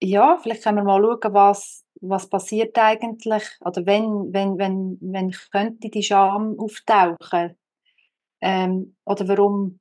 ja, 0.00 0.38
vielleicht 0.40 0.62
können 0.62 0.78
wir 0.78 0.84
mal 0.84 1.02
schauen, 1.02 1.34
was, 1.34 1.84
was 2.00 2.28
passiert 2.30 2.78
eigentlich, 2.78 3.42
oder 3.60 3.84
wenn, 3.86 4.32
wenn, 4.32 4.56
wenn, 4.56 4.98
wenn 5.00 5.32
könnte 5.50 5.90
die 5.90 6.02
Scham 6.04 6.56
auftauchen, 6.60 7.56
ähm, 8.40 8.96
oder 9.04 9.26
warum, 9.26 9.80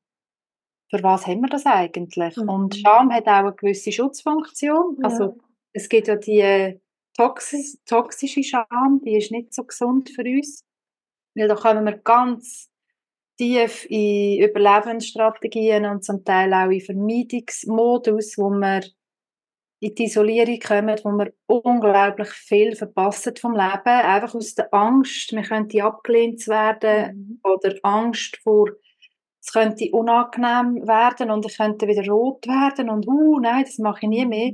für 0.89 1.03
was 1.03 1.27
haben 1.27 1.41
wir 1.41 1.49
das 1.49 1.67
eigentlich? 1.67 2.37
Mhm. 2.37 2.49
Und 2.49 2.75
Scham 2.75 3.11
hat 3.13 3.27
auch 3.27 3.45
eine 3.45 3.53
gewisse 3.53 3.91
Schutzfunktion, 3.91 4.97
ja. 4.99 5.09
also 5.09 5.37
es 5.73 5.89
gibt 5.89 6.07
ja 6.07 6.15
die 6.15 6.81
toxisch, 7.15 7.77
toxische 7.85 8.43
Scham, 8.43 9.01
die 9.03 9.17
ist 9.17 9.31
nicht 9.31 9.53
so 9.53 9.63
gesund 9.63 10.09
für 10.09 10.23
uns. 10.23 10.63
Weil 11.35 11.47
da 11.47 11.55
kommen 11.55 11.85
wir 11.85 11.97
ganz 11.97 12.69
tief 13.37 13.85
in 13.89 14.43
Überlebensstrategien 14.43 15.85
und 15.85 16.03
zum 16.03 16.23
Teil 16.23 16.53
auch 16.53 16.69
in 16.69 16.81
Vermeidungsmodus, 16.81 18.37
wo 18.37 18.49
wir 18.49 18.81
in 19.79 19.95
die 19.95 20.03
Isolierung 20.03 20.59
kommen, 20.59 20.99
wo 21.03 21.09
wir 21.11 21.33
unglaublich 21.47 22.29
viel 22.29 22.75
verpassen 22.75 23.35
vom 23.35 23.53
Leben, 23.53 23.87
einfach 23.87 24.35
aus 24.35 24.53
der 24.53 24.71
Angst, 24.71 25.31
wir 25.31 25.41
könnten 25.41 25.81
abgelehnt 25.81 26.47
werden 26.47 27.39
mhm. 27.41 27.51
oder 27.51 27.75
Angst 27.81 28.37
vor, 28.43 28.69
es 29.43 29.51
könnte 29.51 29.89
unangenehm 29.91 30.87
werden 30.87 31.31
und 31.31 31.47
ich 31.47 31.57
könnte 31.57 31.87
wieder 31.87 32.05
rot 32.07 32.45
werden 32.45 32.91
und 32.91 33.07
uh, 33.07 33.39
nein, 33.39 33.63
das 33.63 33.79
mache 33.79 34.01
ich 34.03 34.09
nie 34.09 34.25
mehr. 34.27 34.51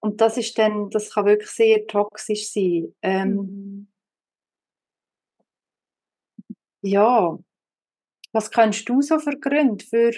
Und 0.00 0.20
das 0.20 0.36
ist 0.36 0.56
dann, 0.58 0.90
das 0.90 1.12
kann 1.12 1.26
wirklich 1.26 1.50
sehr 1.50 1.86
toxisch 1.86 2.50
sein. 2.52 2.94
Ähm, 3.02 3.34
mhm. 3.34 3.88
Ja, 6.82 7.38
was 8.32 8.50
kennst 8.50 8.88
du 8.88 9.02
so 9.02 9.18
für 9.18 9.38
Gründe 9.38 9.84
für, 9.84 10.12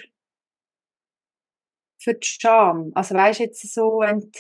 für 1.99 2.15
die 2.15 2.27
Scham? 2.27 2.93
Also 2.95 3.15
weißt 3.15 3.41
du 3.41 3.45
jetzt 3.45 3.73
so, 3.73 4.01
wenn 4.01 4.21
du 4.21 4.31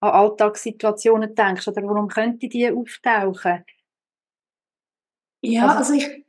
an 0.00 0.10
Alltagssituationen 0.10 1.34
denkst, 1.34 1.68
oder 1.68 1.82
warum 1.82 2.08
könnte 2.08 2.48
die 2.48 2.70
auftauchen? 2.70 3.64
Ja, 5.42 5.76
also, 5.76 5.92
also 5.92 5.94
ich, 5.94 6.21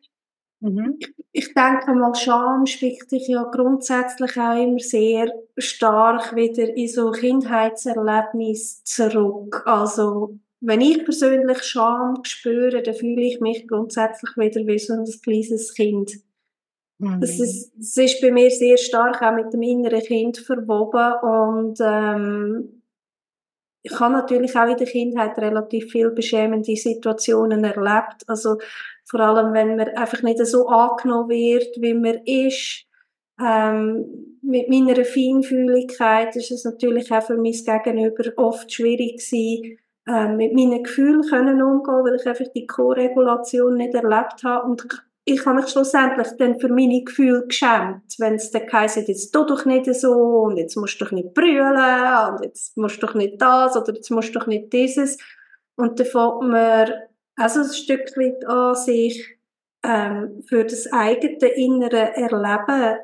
Mhm. 0.64 0.98
Ich 1.34 1.54
denke 1.54 1.94
mal, 1.94 2.16
Scham 2.16 2.66
spielt 2.66 3.10
sich 3.10 3.28
ja 3.28 3.44
grundsätzlich 3.44 4.38
auch 4.38 4.56
immer 4.56 4.80
sehr 4.80 5.30
stark 5.58 6.34
wieder 6.38 6.74
in 6.76 6.88
so 6.88 7.12
Kindheitserlebnisse 7.12 8.84
zurück. 8.86 9.62
Also, 9.66 10.40
wenn 10.62 10.80
ich 10.80 11.04
persönlich 11.04 11.64
Scham 11.64 12.24
spüre, 12.24 12.82
dann 12.82 12.94
fühle 12.94 13.24
ich 13.24 13.42
mich 13.42 13.68
grundsätzlich 13.68 14.38
wieder 14.38 14.66
wie 14.66 14.80
so 14.80 14.94
ein 14.94 15.06
kleines 15.22 15.74
Kind. 15.74 16.14
Mhm. 17.00 17.20
Das, 17.20 17.40
ist, 17.42 17.74
das 17.76 17.98
ist 17.98 18.22
bei 18.22 18.32
mir 18.32 18.50
sehr 18.50 18.78
stark 18.78 19.22
auch 19.22 19.36
mit 19.36 19.52
dem 19.52 19.64
inneren 19.64 20.00
Kind 20.00 20.38
verwoben 20.38 21.14
und 21.24 21.78
ähm, 21.82 22.84
ich 23.86 24.00
habe 24.00 24.14
natürlich 24.14 24.56
auch 24.56 24.70
in 24.70 24.78
der 24.78 24.88
Kindheit 24.88 25.38
relativ 25.38 25.92
viel 25.92 26.10
beschämende 26.12 26.74
Situationen 26.78 27.66
erlebt. 27.66 28.24
Also 28.28 28.58
vor 29.14 29.20
allem, 29.20 29.54
wenn 29.54 29.76
man 29.76 29.90
einfach 29.90 30.24
nicht 30.24 30.44
so 30.44 30.68
angenommen 30.68 31.30
wird, 31.30 31.78
wie 31.80 31.94
man 31.94 32.18
ist. 32.26 32.86
Ähm, 33.40 34.40
mit 34.42 34.70
meiner 34.70 35.06
Feinfühligkeit 35.06 36.36
ist 36.36 36.50
es 36.50 36.66
natürlich 36.66 37.12
auch 37.12 37.22
für 37.22 37.38
mein 37.38 37.52
Gegenüber 37.52 38.24
oft 38.38 38.74
schwierig 38.74 39.18
gewesen, 39.20 39.78
ähm, 40.08 40.38
mit 40.38 40.54
meinen 40.54 40.82
Gefühlen 40.82 41.22
können 41.22 41.62
umgehen, 41.62 42.04
weil 42.04 42.16
ich 42.16 42.28
einfach 42.28 42.52
die 42.56 42.66
Co-Regulation 42.66 43.76
nicht 43.76 43.94
erlebt 43.94 44.44
habe 44.44 44.68
und 44.68 44.88
ich 45.26 45.46
habe 45.46 45.62
mich 45.62 45.70
schlussendlich 45.70 46.28
dann 46.40 46.60
für 46.60 46.70
meine 46.70 47.04
Gefühle 47.04 47.46
geschämt, 47.48 48.16
wenn 48.18 48.34
es 48.34 48.50
dann 48.50 48.70
heisst, 48.72 49.08
jetzt 49.08 49.32
tu 49.32 49.46
doch 49.46 49.64
nicht 49.66 49.94
so 49.94 50.12
und 50.12 50.58
jetzt 50.58 50.76
musst 50.76 51.00
du 51.00 51.06
doch 51.06 51.12
nicht 51.12 51.36
brüllen 51.36 52.34
und 52.34 52.44
jetzt 52.44 52.76
musst 52.78 53.02
du 53.02 53.06
doch 53.06 53.14
nicht 53.14 53.40
das 53.40 53.78
oder 53.78 53.94
jetzt 53.94 54.10
musst 54.10 54.34
du 54.34 54.40
doch 54.40 54.48
nicht 54.48 54.74
dieses. 54.74 55.18
Und 55.76 56.00
dann 56.00 56.08
fängt 56.08 56.42
man 56.42 56.90
also 57.36 57.62
ein 57.62 57.74
Stück 57.74 58.16
weit 58.18 58.46
an, 58.46 58.76
sich 58.76 59.38
ähm, 59.84 60.44
für 60.48 60.64
das 60.64 60.92
eigene 60.92 61.48
innere 61.50 62.16
Erleben 62.16 63.00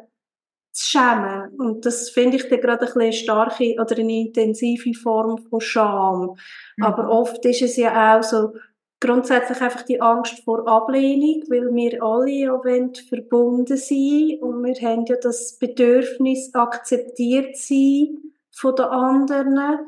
zu 0.72 0.86
schämen. 0.86 1.50
Und 1.58 1.86
das 1.86 2.10
finde 2.10 2.38
ich 2.38 2.48
dann 2.48 2.62
gerade 2.62 2.86
ein 2.86 2.94
bisschen 2.94 3.14
starke 3.14 3.76
oder 3.80 3.98
eine 3.98 4.22
intensive 4.22 4.94
Form 4.94 5.38
von 5.50 5.62
Scham. 5.62 6.36
Mhm. 6.78 6.84
Aber 6.84 7.10
oft 7.10 7.44
ist 7.46 7.62
es 7.62 7.76
ja 7.76 8.18
auch 8.18 8.24
so, 8.24 8.54
grundsätzlich 9.00 9.62
einfach 9.62 9.84
die 9.84 10.02
Angst 10.02 10.44
vor 10.44 10.68
Ablehnung, 10.68 11.44
weil 11.50 11.74
wir 11.74 12.04
alle 12.04 12.32
ja 12.32 12.62
verbunden 13.08 13.78
sind 13.78 14.42
und 14.42 14.64
wir 14.64 14.76
haben 14.82 15.06
ja 15.06 15.16
das 15.22 15.58
Bedürfnis 15.58 16.54
akzeptiert 16.54 17.56
sein 17.56 18.18
von 18.52 18.76
den 18.76 18.86
anderen. 18.86 19.80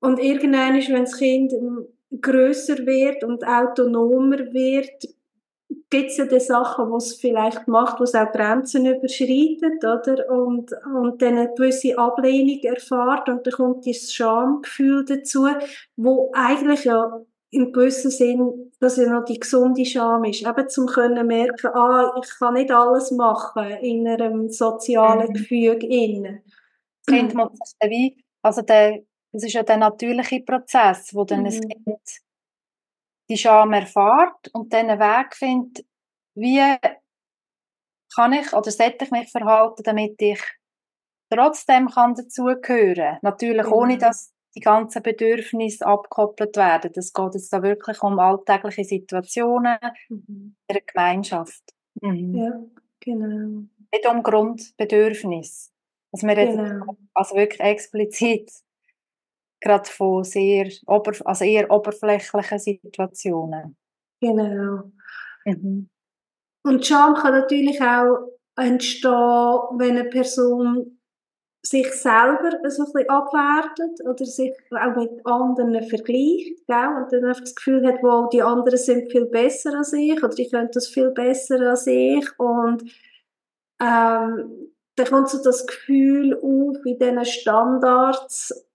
Und 0.00 0.18
irgendwann 0.18 0.76
ist, 0.76 0.88
wenn 0.88 1.04
das 1.04 1.18
Kind 1.18 1.52
größer 2.20 2.78
wird 2.86 3.24
und 3.24 3.46
autonomer 3.46 4.38
wird, 4.52 5.08
gibt 5.90 6.10
es 6.10 6.16
ja 6.16 6.26
die 6.26 6.40
Sachen, 6.40 6.90
die 6.90 6.96
es 6.96 7.14
vielleicht 7.14 7.68
macht, 7.68 7.98
die 7.98 8.04
es 8.04 8.14
auch 8.14 8.30
Grenzen 8.32 8.86
überschreitet, 8.86 9.84
oder? 9.84 10.30
Und, 10.30 10.72
und 10.94 11.22
dann 11.22 11.38
eine 11.38 11.54
gewisse 11.54 11.96
Ablehnung 11.98 12.60
erfahrt 12.62 13.28
und 13.28 13.46
dann 13.46 13.52
kommt 13.52 13.86
das 13.86 14.12
Schamgefühl 14.12 15.04
dazu, 15.04 15.46
wo 15.96 16.30
eigentlich 16.34 16.84
ja 16.84 17.20
in 17.54 17.72
gewissem 17.72 18.10
Sinn, 18.10 18.72
dass 18.80 18.96
ja 18.96 19.08
noch 19.08 19.24
die 19.24 19.38
gesunde 19.38 19.84
Scham 19.84 20.24
ist. 20.24 20.44
Eben 20.44 20.68
zum 20.68 20.86
können 20.86 21.26
merken, 21.26 21.68
ah, 21.68 22.12
ich 22.20 22.28
kann 22.38 22.54
nicht 22.54 22.72
alles 22.72 23.12
machen 23.12 23.70
in 23.80 24.08
einem 24.08 24.48
sozialen 24.48 25.28
mhm. 25.28 25.34
Gefüge 25.34 25.86
innen. 25.86 26.42
Das 27.06 27.14
Kind 27.14 27.34
muss 27.34 27.50
sich 27.52 27.90
wie, 27.90 28.24
also 28.42 28.62
der, 28.62 29.04
das 29.34 29.42
ist 29.42 29.52
ja 29.52 29.64
der 29.64 29.78
natürliche 29.78 30.42
Prozess, 30.42 31.12
wo 31.12 31.24
dann 31.24 31.40
mhm. 31.40 31.46
ein 31.46 31.68
Kind 31.68 32.20
die 33.28 33.36
Scham 33.36 33.72
erfahrt 33.72 34.48
und 34.52 34.72
dann 34.72 34.88
einen 34.88 35.00
Weg 35.00 35.34
findet, 35.34 35.84
wie 36.36 36.76
kann 38.14 38.32
ich 38.32 38.52
oder 38.52 38.70
sollte 38.70 39.04
ich 39.04 39.10
mich 39.10 39.30
verhalten, 39.32 39.82
damit 39.82 40.22
ich 40.22 40.40
trotzdem 41.32 41.88
kann 41.88 42.14
dazugehören. 42.14 43.18
Natürlich 43.22 43.66
mhm. 43.66 43.72
ohne, 43.72 43.98
dass 43.98 44.32
die 44.54 44.60
ganzen 44.60 45.02
Bedürfnisse 45.02 45.84
abgekoppelt 45.84 46.56
werden. 46.56 46.92
Es 46.94 47.12
geht 47.12 47.34
jetzt 47.34 47.52
da 47.52 47.60
wirklich 47.60 48.00
um 48.04 48.20
alltägliche 48.20 48.84
Situationen 48.84 49.78
mhm. 50.08 50.54
in 50.68 50.72
der 50.72 50.82
Gemeinschaft. 50.82 51.74
Mhm. 52.00 52.34
Ja, 52.36 52.62
genau. 53.00 53.64
Nicht 53.92 54.06
um 54.08 54.22
Grundbedürfnisse. 54.22 55.70
Also 56.12 56.28
wir 56.28 56.36
genau. 56.36 56.96
also 57.14 57.34
wirklich 57.34 57.60
explizit 57.60 58.63
gerade 59.64 59.88
von 59.88 60.24
sehr 60.24 60.70
also 60.86 61.44
eher 61.44 61.70
oberflächlichen 61.70 62.58
Situationen. 62.58 63.76
Genau. 64.20 64.92
Mhm. 65.44 65.88
Und 66.66 66.86
Scham 66.86 67.14
kann 67.14 67.32
natürlich 67.32 67.80
auch 67.80 68.28
entstehen, 68.56 69.12
wenn 69.12 69.98
eine 69.98 70.04
Person 70.04 71.00
sich 71.66 71.90
selber 71.92 72.50
so 72.68 72.82
ein 72.82 72.92
bisschen 72.92 73.08
abwertet 73.08 74.00
oder 74.06 74.24
sich 74.26 74.52
auch 74.70 74.96
mit 74.96 75.26
anderen 75.26 75.82
vergleicht, 75.88 76.66
gell? 76.66 76.88
und 76.96 77.10
dann 77.10 77.24
einfach 77.24 77.40
das 77.40 77.54
Gefühl 77.54 77.86
hat, 77.86 78.02
wow, 78.02 78.28
die 78.28 78.42
anderen 78.42 78.78
sind 78.78 79.10
viel 79.10 79.26
besser 79.26 79.74
als 79.78 79.94
ich 79.94 80.22
oder 80.22 80.38
ich 80.38 80.50
könnte 80.50 80.72
das 80.74 80.88
viel 80.88 81.10
besser 81.10 81.60
als 81.60 81.86
ich 81.86 82.26
und 82.38 82.82
ähm, 83.80 84.72
dann 84.96 85.06
kommt 85.08 85.30
so 85.30 85.42
das 85.42 85.66
Gefühl 85.66 86.34
auf, 86.34 86.76
in 86.84 86.98
diesen 86.98 87.24
Standards 87.24 88.66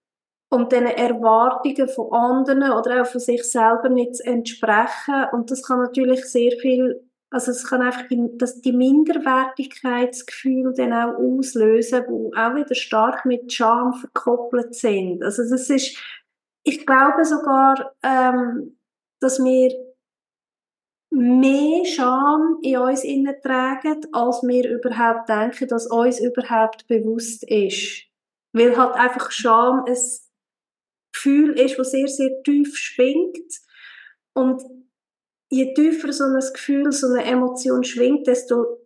und 0.50 0.72
diesen 0.72 0.86
Erwartungen 0.86 1.88
von 1.88 2.12
anderen 2.12 2.72
oder 2.72 3.02
auch 3.02 3.06
von 3.06 3.20
sich 3.20 3.44
selber 3.44 3.88
nicht 3.88 4.16
zu 4.16 4.26
entsprechen 4.26 5.26
und 5.32 5.50
das 5.50 5.62
kann 5.62 5.80
natürlich 5.80 6.24
sehr 6.24 6.52
viel 6.60 7.06
also 7.32 7.52
es 7.52 7.64
kann 7.64 7.80
einfach 7.80 8.06
das, 8.38 8.60
die 8.60 8.72
Minderwertigkeitsgefühl 8.72 10.74
dann 10.74 10.92
auch 10.92 11.16
auslösen, 11.16 12.02
wo 12.08 12.32
auch 12.34 12.56
wieder 12.56 12.74
stark 12.74 13.24
mit 13.24 13.52
Scham 13.52 13.92
verkoppelt 13.92 14.74
sind. 14.74 15.22
Also 15.22 15.48
das 15.48 15.70
ist, 15.70 15.96
ich 16.64 16.84
glaube 16.84 17.24
sogar, 17.24 17.94
ähm, 18.02 18.76
dass 19.20 19.38
wir 19.38 19.70
mehr 21.12 21.84
Scham 21.84 22.58
in 22.62 22.78
uns 22.78 23.04
innen 23.04 23.40
tragen, 23.42 24.00
als 24.12 24.42
wir 24.42 24.68
überhaupt 24.68 25.28
denken, 25.28 25.68
dass 25.68 25.86
uns 25.86 26.18
überhaupt 26.18 26.88
bewusst 26.88 27.48
ist. 27.48 28.06
Weil 28.52 28.76
halt 28.76 28.96
einfach 28.96 29.30
Scham 29.30 29.84
ein 29.86 29.96
Gefühl 31.12 31.58
ist, 31.58 31.78
das 31.78 31.90
sehr, 31.90 32.08
sehr 32.08 32.42
tief 32.42 32.76
schwingt 32.76 33.60
und 34.34 34.62
je 35.50 35.74
tiefer 35.74 36.12
so 36.12 36.24
ein 36.24 36.40
Gefühl, 36.52 36.92
so 36.92 37.08
eine 37.08 37.24
Emotion 37.24 37.84
schwingt, 37.84 38.26
desto 38.26 38.78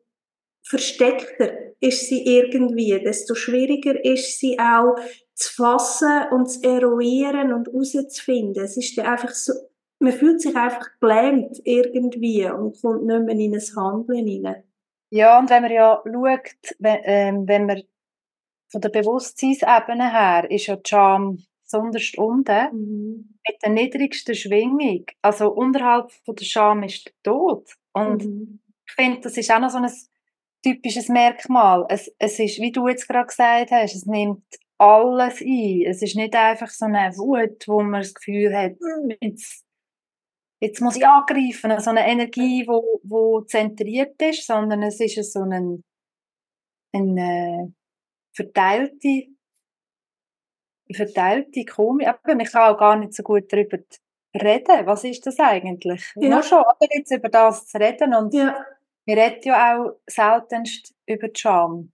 versteckter 0.63 1.53
ist 1.81 2.09
sie 2.09 2.25
irgendwie, 2.25 2.99
desto 3.05 3.35
schwieriger 3.35 4.03
ist 4.05 4.41
sie 4.41 4.59
auch 4.59 4.97
zu 5.35 5.53
fassen 5.53 6.27
und 6.31 6.47
zu 6.47 6.63
eruieren 6.63 7.53
und 7.53 7.69
herauszufinden. 7.69 8.65
Es 8.65 8.77
ist 8.77 8.99
einfach 8.99 9.31
so, 9.31 9.53
man 9.99 10.13
fühlt 10.13 10.41
sich 10.41 10.57
einfach 10.57 10.89
gelähmt 11.01 11.61
irgendwie 11.65 12.47
und 12.47 12.81
kommt 12.81 13.05
nicht 13.05 13.23
mehr 13.23 13.37
in 13.37 13.55
ein 13.55 13.77
Handeln 13.77 14.27
hinein. 14.27 14.63
Ja, 15.11 15.39
und 15.39 15.51
wenn 15.51 15.63
man 15.63 15.73
ja 15.73 16.03
schaut, 16.05 16.75
wenn, 16.79 16.99
ähm, 17.05 17.49
wenn 17.49 17.67
man 17.67 17.83
von 18.69 18.81
der 18.81 18.89
Bewusstseinsebene 18.89 20.11
her 20.11 20.51
ist 20.51 20.67
ja 20.67 20.79
Scham 20.85 21.45
besonders 21.65 22.13
unten, 22.17 22.69
mhm. 22.73 23.35
mit 23.49 23.63
der 23.63 23.71
niedrigsten 23.71 24.35
Schwingung. 24.35 25.05
Also 25.23 25.51
unterhalb 25.51 26.13
von 26.13 26.37
der 26.37 26.45
Scham 26.45 26.83
ist 26.83 27.07
der 27.07 27.13
Tod. 27.23 27.69
Und 27.93 28.25
mhm. 28.25 28.61
ich 28.87 28.93
finde, 28.93 29.21
das 29.21 29.37
ist 29.37 29.51
auch 29.51 29.61
noch 29.61 29.71
so 29.71 29.79
ein 29.79 29.91
typisches 30.63 31.09
Merkmal. 31.09 31.87
Es, 31.89 32.15
es 32.19 32.39
ist, 32.39 32.61
wie 32.61 32.73
du 32.73 32.89
jetzt 32.89 33.09
gerade 33.09 33.27
gesagt 33.27 33.71
hast, 33.71 33.95
es 33.95 34.07
nimmt 34.07 34.45
alles 34.79 35.41
ein. 35.41 35.83
Es 35.87 36.03
ist 36.03 36.17
nicht 36.17 36.35
einfach 36.35 36.69
so 36.69 36.87
eine 36.87 37.17
Wut, 37.17 37.67
wo 37.67 37.83
man 37.83 38.03
das 38.03 38.15
Gefühl 38.15 38.57
hat, 38.57 38.73
hm, 38.73 39.17
jetzt, 39.21 39.65
jetzt 40.61 40.81
muss 40.81 40.97
ich 40.97 41.07
angreifen, 41.07 41.79
so 41.81 41.91
eine 41.91 42.07
Energie, 42.07 42.65
wo, 42.67 43.01
wo 43.03 43.41
zentriert 43.43 44.21
ist, 44.21 44.47
sondern 44.47 44.83
es 44.83 45.01
ist 45.01 45.33
so 45.33 45.41
eine, 45.41 45.83
eine 46.93 47.75
verteilte 48.33 49.34
verteilte 50.95 51.65
Komik. 51.65 52.09
Aber 52.09 52.41
ich 52.41 52.53
kann 52.53 52.75
auch 52.75 52.79
gar 52.79 52.97
nicht 52.97 53.15
so 53.15 53.23
gut 53.23 53.53
darüber 53.53 53.79
reden. 54.35 54.87
Was 54.87 55.05
ist 55.05 55.27
das 55.27 55.39
eigentlich? 55.39 56.13
Ja. 56.17 56.31
Nur 56.31 56.43
schon, 56.43 56.59
oder 56.59 56.89
jetzt 56.91 57.13
über 57.13 57.29
das 57.29 57.67
zu 57.67 57.79
reden. 57.79 58.15
Und 58.15 58.35
ja. 58.35 58.65
wir 59.05 59.17
reden 59.17 59.41
ja 59.43 59.77
auch 59.77 59.97
seltenst 60.07 60.95
über 61.07 61.29
die 61.29 61.41
Scham, 61.41 61.93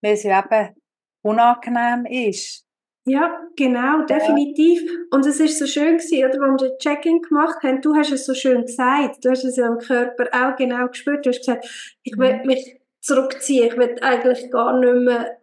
weil 0.00 0.14
es 0.14 0.22
ja 0.22 0.44
eben 0.44 0.74
unangenehm 1.22 2.06
ist. 2.06 2.66
Ja, 3.04 3.48
genau, 3.56 4.02
definitiv. 4.02 4.80
Und 5.10 5.26
es 5.26 5.40
ist 5.40 5.58
so 5.58 5.66
schön 5.66 5.98
gewesen, 5.98 6.24
oder, 6.24 6.52
als 6.52 6.62
wir 6.62 6.68
das 6.68 6.78
Check-in 6.78 7.20
gemacht 7.20 7.60
haben, 7.64 7.80
du 7.80 7.96
hast 7.96 8.12
es 8.12 8.26
so 8.26 8.34
schön 8.34 8.62
gesagt, 8.62 9.24
du 9.24 9.30
hast 9.30 9.44
es 9.44 9.56
ja 9.56 9.66
im 9.66 9.78
Körper 9.78 10.28
auch 10.32 10.56
genau 10.56 10.86
gespürt, 10.86 11.26
du 11.26 11.30
hast 11.30 11.40
gesagt, 11.40 11.98
ich 12.04 12.16
will 12.16 12.36
mhm. 12.38 12.46
mich 12.46 12.80
zurückziehen, 13.00 13.66
ich 13.66 13.76
will 13.76 13.96
eigentlich 14.00 14.52
gar 14.52 14.78
nicht 14.78 15.04
mehr 15.04 15.41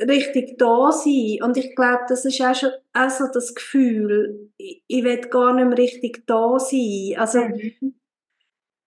richtig 0.00 0.58
da 0.58 0.92
sein. 0.92 1.38
Und 1.42 1.56
ich 1.56 1.74
glaube, 1.74 2.04
das 2.08 2.24
ist 2.24 2.40
auch 2.40 2.54
schon 2.54 2.70
auch 2.92 3.10
so 3.10 3.26
das 3.32 3.54
Gefühl, 3.54 4.50
ich, 4.56 4.82
ich 4.86 5.04
will 5.04 5.20
gar 5.22 5.54
nicht 5.54 5.66
mehr 5.66 5.78
richtig 5.78 6.26
da 6.26 6.58
sein. 6.58 7.14
Also, 7.16 7.40
mhm. 7.40 7.94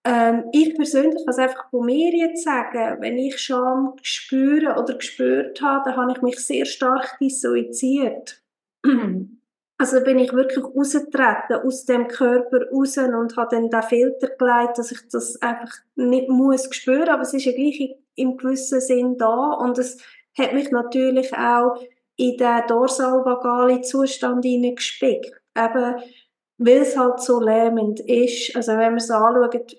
ähm, 0.04 0.44
ich 0.52 0.74
persönlich 0.74 1.16
kann 1.16 1.28
es 1.28 1.38
einfach 1.38 1.70
von 1.70 1.86
mir 1.86 2.14
jetzt 2.14 2.44
sagen, 2.44 3.00
wenn 3.00 3.18
ich 3.18 3.38
Scham 3.38 3.94
spüre 4.02 4.80
oder 4.80 4.94
gespürt 4.94 5.60
habe, 5.60 5.90
dann 5.90 6.00
habe 6.00 6.12
ich 6.12 6.22
mich 6.22 6.38
sehr 6.38 6.66
stark 6.66 7.18
dissoziiert. 7.20 8.42
Also 9.78 10.02
bin 10.02 10.18
ich 10.18 10.32
wirklich 10.32 10.64
rausgetreten 10.64 11.56
aus 11.62 11.84
dem 11.84 12.08
Körper 12.08 12.66
raus 12.70 12.96
und 12.96 13.36
habe 13.36 13.56
dann 13.56 13.68
den 13.68 13.82
Filter 13.82 14.28
gelegt, 14.28 14.78
dass 14.78 14.90
ich 14.90 15.06
das 15.12 15.36
einfach 15.42 15.70
nicht 15.96 16.30
muss 16.30 16.74
spüren, 16.74 17.10
aber 17.10 17.20
es 17.20 17.34
ist 17.34 17.44
ja 17.44 17.52
gleich 17.52 17.94
im 18.14 18.38
gewissen 18.38 18.80
Sinn 18.80 19.18
da 19.18 19.52
und 19.52 19.76
es 19.76 19.98
hat 20.38 20.52
mich 20.52 20.70
natürlich 20.70 21.32
auch 21.36 21.76
in 22.16 22.36
den 22.36 22.62
dorsalvagalen 22.68 23.82
Zustand 23.82 24.44
hineingespickt. 24.44 25.32
Eben, 25.56 25.94
weil 26.58 26.78
es 26.78 26.96
halt 26.96 27.20
so 27.20 27.40
lähmend 27.40 28.00
ist. 28.00 28.54
Also 28.56 28.72
wenn 28.72 28.92
man 28.92 28.96
es 28.96 29.10
anschaut, 29.10 29.76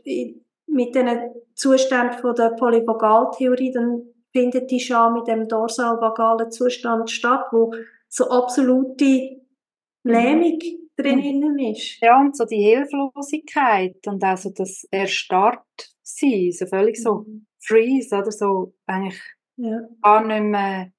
mit 0.68 0.96
den 0.96 1.20
Zuständen 1.56 2.20
von 2.20 2.36
der 2.36 2.52
Polyvagaltheorie, 2.52 3.72
dann 3.72 4.04
findet 4.32 4.70
die 4.70 4.80
Scham 4.80 5.14
mit 5.14 5.28
dem 5.28 5.48
dorsalvagalen 5.48 6.52
Zustand 6.52 7.10
statt, 7.10 7.46
wo 7.52 7.74
so 8.08 8.30
absolute 8.30 9.06
mhm. 9.06 10.12
Lähmung 10.12 10.60
mhm. 10.60 10.90
drinnen 10.96 11.60
ist. 11.60 12.00
Ja, 12.02 12.20
und 12.20 12.36
so 12.36 12.46
die 12.46 12.62
Hilflosigkeit 12.62 13.96
und 14.06 14.24
also 14.24 14.52
das 14.56 14.86
Erstarrt 14.92 15.64
sein, 16.04 16.52
so 16.52 16.66
völlig 16.68 17.02
so 17.02 17.26
mhm. 17.26 17.48
freeze, 17.60 18.16
oder 18.16 18.32
so 18.32 18.74
eigentlich 18.86 19.20
ja. 19.58 19.82
gar, 20.02 20.26
nicht 20.26 20.44
mehr, 20.44 20.92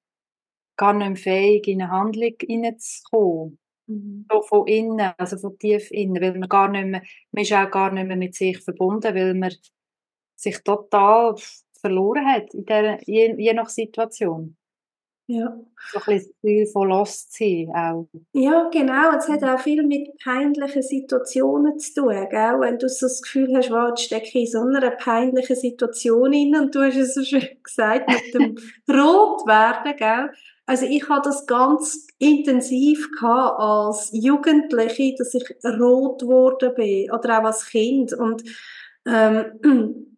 gar 0.77 0.93
nicht 0.93 1.07
mehr 1.07 1.15
fähig, 1.15 1.67
in 1.67 1.81
eine 1.81 1.91
Handlung 1.91 2.33
hineinzukommen. 2.41 3.59
Mhm. 3.87 4.25
So 4.31 4.41
von 4.43 4.67
innen, 4.67 5.13
also 5.17 5.37
von 5.37 5.57
tief 5.57 5.91
innen, 5.91 6.21
weil 6.21 6.37
man 6.37 6.49
gar 6.49 6.69
nicht 6.69 6.85
mehr, 6.85 7.01
man 7.31 7.41
ist 7.41 7.53
auch 7.53 7.71
gar 7.71 7.91
nicht 7.91 8.07
mehr 8.07 8.17
mit 8.17 8.35
sich 8.35 8.59
verbunden, 8.59 9.15
weil 9.15 9.33
man 9.33 9.51
sich 10.35 10.59
total 10.63 11.35
verloren 11.81 12.25
hat, 12.25 12.53
in 12.53 12.65
der, 12.65 12.99
je, 13.05 13.35
je 13.37 13.53
nach 13.53 13.69
Situation. 13.69 14.55
Ja. 15.31 15.55
So 15.91 15.99
ein 16.07 16.21
bisschen 16.41 16.73
von 16.73 16.89
Lost 16.89 17.37
sein 17.37 17.69
auch. 17.75 18.07
Ja, 18.33 18.67
genau. 18.71 19.15
Es 19.15 19.29
hat 19.29 19.43
auch 19.43 19.59
viel 19.59 19.85
mit 19.85 20.17
peinlichen 20.23 20.81
Situationen 20.81 21.77
zu 21.77 22.01
tun, 22.01 22.27
gell? 22.31 22.59
Wenn 22.59 22.79
du 22.79 22.89
so 22.89 23.05
das 23.05 23.21
Gefühl 23.21 23.55
hast, 23.55 23.69
wow, 23.69 23.89
jetzt 23.89 24.05
stecke 24.05 24.25
ich 24.25 24.35
in 24.35 24.47
so 24.47 24.61
einer 24.61 24.89
peinlichen 24.89 25.55
Situation 25.55 26.33
hin 26.33 26.55
und 26.55 26.73
du 26.73 26.81
hast 26.81 26.97
es 26.97 27.13
so 27.13 27.23
schön 27.23 27.47
gesagt, 27.63 28.09
mit 28.09 28.33
dem 28.33 28.57
Rotwerden, 28.89 29.95
gell? 29.97 30.31
Also 30.65 30.87
ich 30.87 31.07
hatte 31.07 31.29
das 31.29 31.45
ganz 31.45 32.07
intensiv 32.17 33.11
gehabt 33.11 33.59
als 33.59 34.09
Jugendliche, 34.11 35.13
dass 35.15 35.35
ich 35.35 35.43
rot 35.63 36.21
geworden 36.21 36.73
bin 36.75 37.11
oder 37.11 37.39
auch 37.39 37.45
als 37.45 37.67
Kind 37.67 38.13
und 38.13 38.43
ähm, 39.05 40.08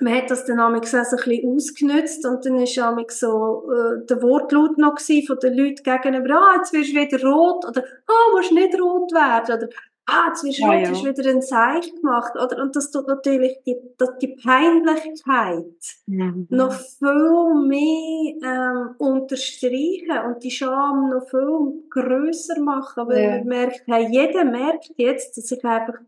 man 0.00 0.14
hat 0.14 0.30
das 0.30 0.44
dann 0.44 0.60
auch 0.60 0.84
so 0.84 0.96
ein 0.96 1.04
bisschen 1.04 1.54
ausgenutzt 1.54 2.26
und 2.26 2.44
dann 2.44 2.54
war 2.54 2.98
auch 2.98 3.10
so 3.10 3.70
äh, 3.70 4.06
der 4.06 4.22
Wortlaut 4.22 4.78
noch 4.78 4.98
von 4.98 5.38
den 5.38 5.54
Leuten 5.54 5.82
gegenüber, 5.82 6.34
ah, 6.34 6.56
jetzt 6.56 6.72
wirst 6.72 6.92
du 6.92 7.00
wieder 7.00 7.22
rot 7.22 7.64
oder 7.66 7.84
ah, 8.06 8.36
musst 8.36 8.52
nicht 8.52 8.80
rot 8.80 9.12
werden 9.12 9.56
oder 9.56 9.68
ah, 10.10 10.26
jetzt 10.28 10.44
wirst 10.44 10.58
du 10.58 10.62
ja, 10.62 10.74
ja. 10.74 10.90
wieder 10.90 11.30
ein 11.30 11.42
Zeichen 11.42 11.96
gemacht, 11.96 12.32
oder? 12.34 12.62
Und 12.62 12.74
das 12.76 12.90
tut 12.90 13.06
natürlich 13.06 13.58
die, 13.66 13.76
die 14.20 14.36
Peinlichkeit 14.42 15.64
mhm. 16.06 16.46
noch 16.50 16.72
viel 16.72 17.54
mehr 17.66 18.34
ähm, 18.42 18.94
unterstreichen 18.98 20.18
und 20.26 20.42
die 20.42 20.50
Scham 20.50 21.10
noch 21.10 21.28
viel 21.28 21.84
grösser 21.90 22.60
machen, 22.60 23.08
weil 23.08 23.22
ja. 23.22 23.30
man 23.38 23.46
merkt, 23.46 23.82
hey, 23.86 24.08
jeder 24.10 24.44
merkt 24.44 24.92
jetzt, 24.96 25.36
dass 25.36 25.50
ich 25.50 25.64
einfach 25.64 25.98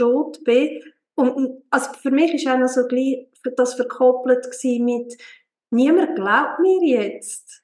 rot 0.00 0.42
bin. 0.44 0.80
Und, 1.14 1.62
also 1.70 1.90
für 2.00 2.10
mich 2.10 2.32
ist 2.34 2.48
auch 2.48 2.58
noch 2.58 2.68
so 2.68 2.86
gleich 2.86 3.26
das 3.56 3.74
verkoppelt 3.74 4.46
mit, 4.80 5.16
niemand 5.70 6.16
glaubt 6.16 6.60
mir 6.60 6.82
jetzt. 6.84 7.62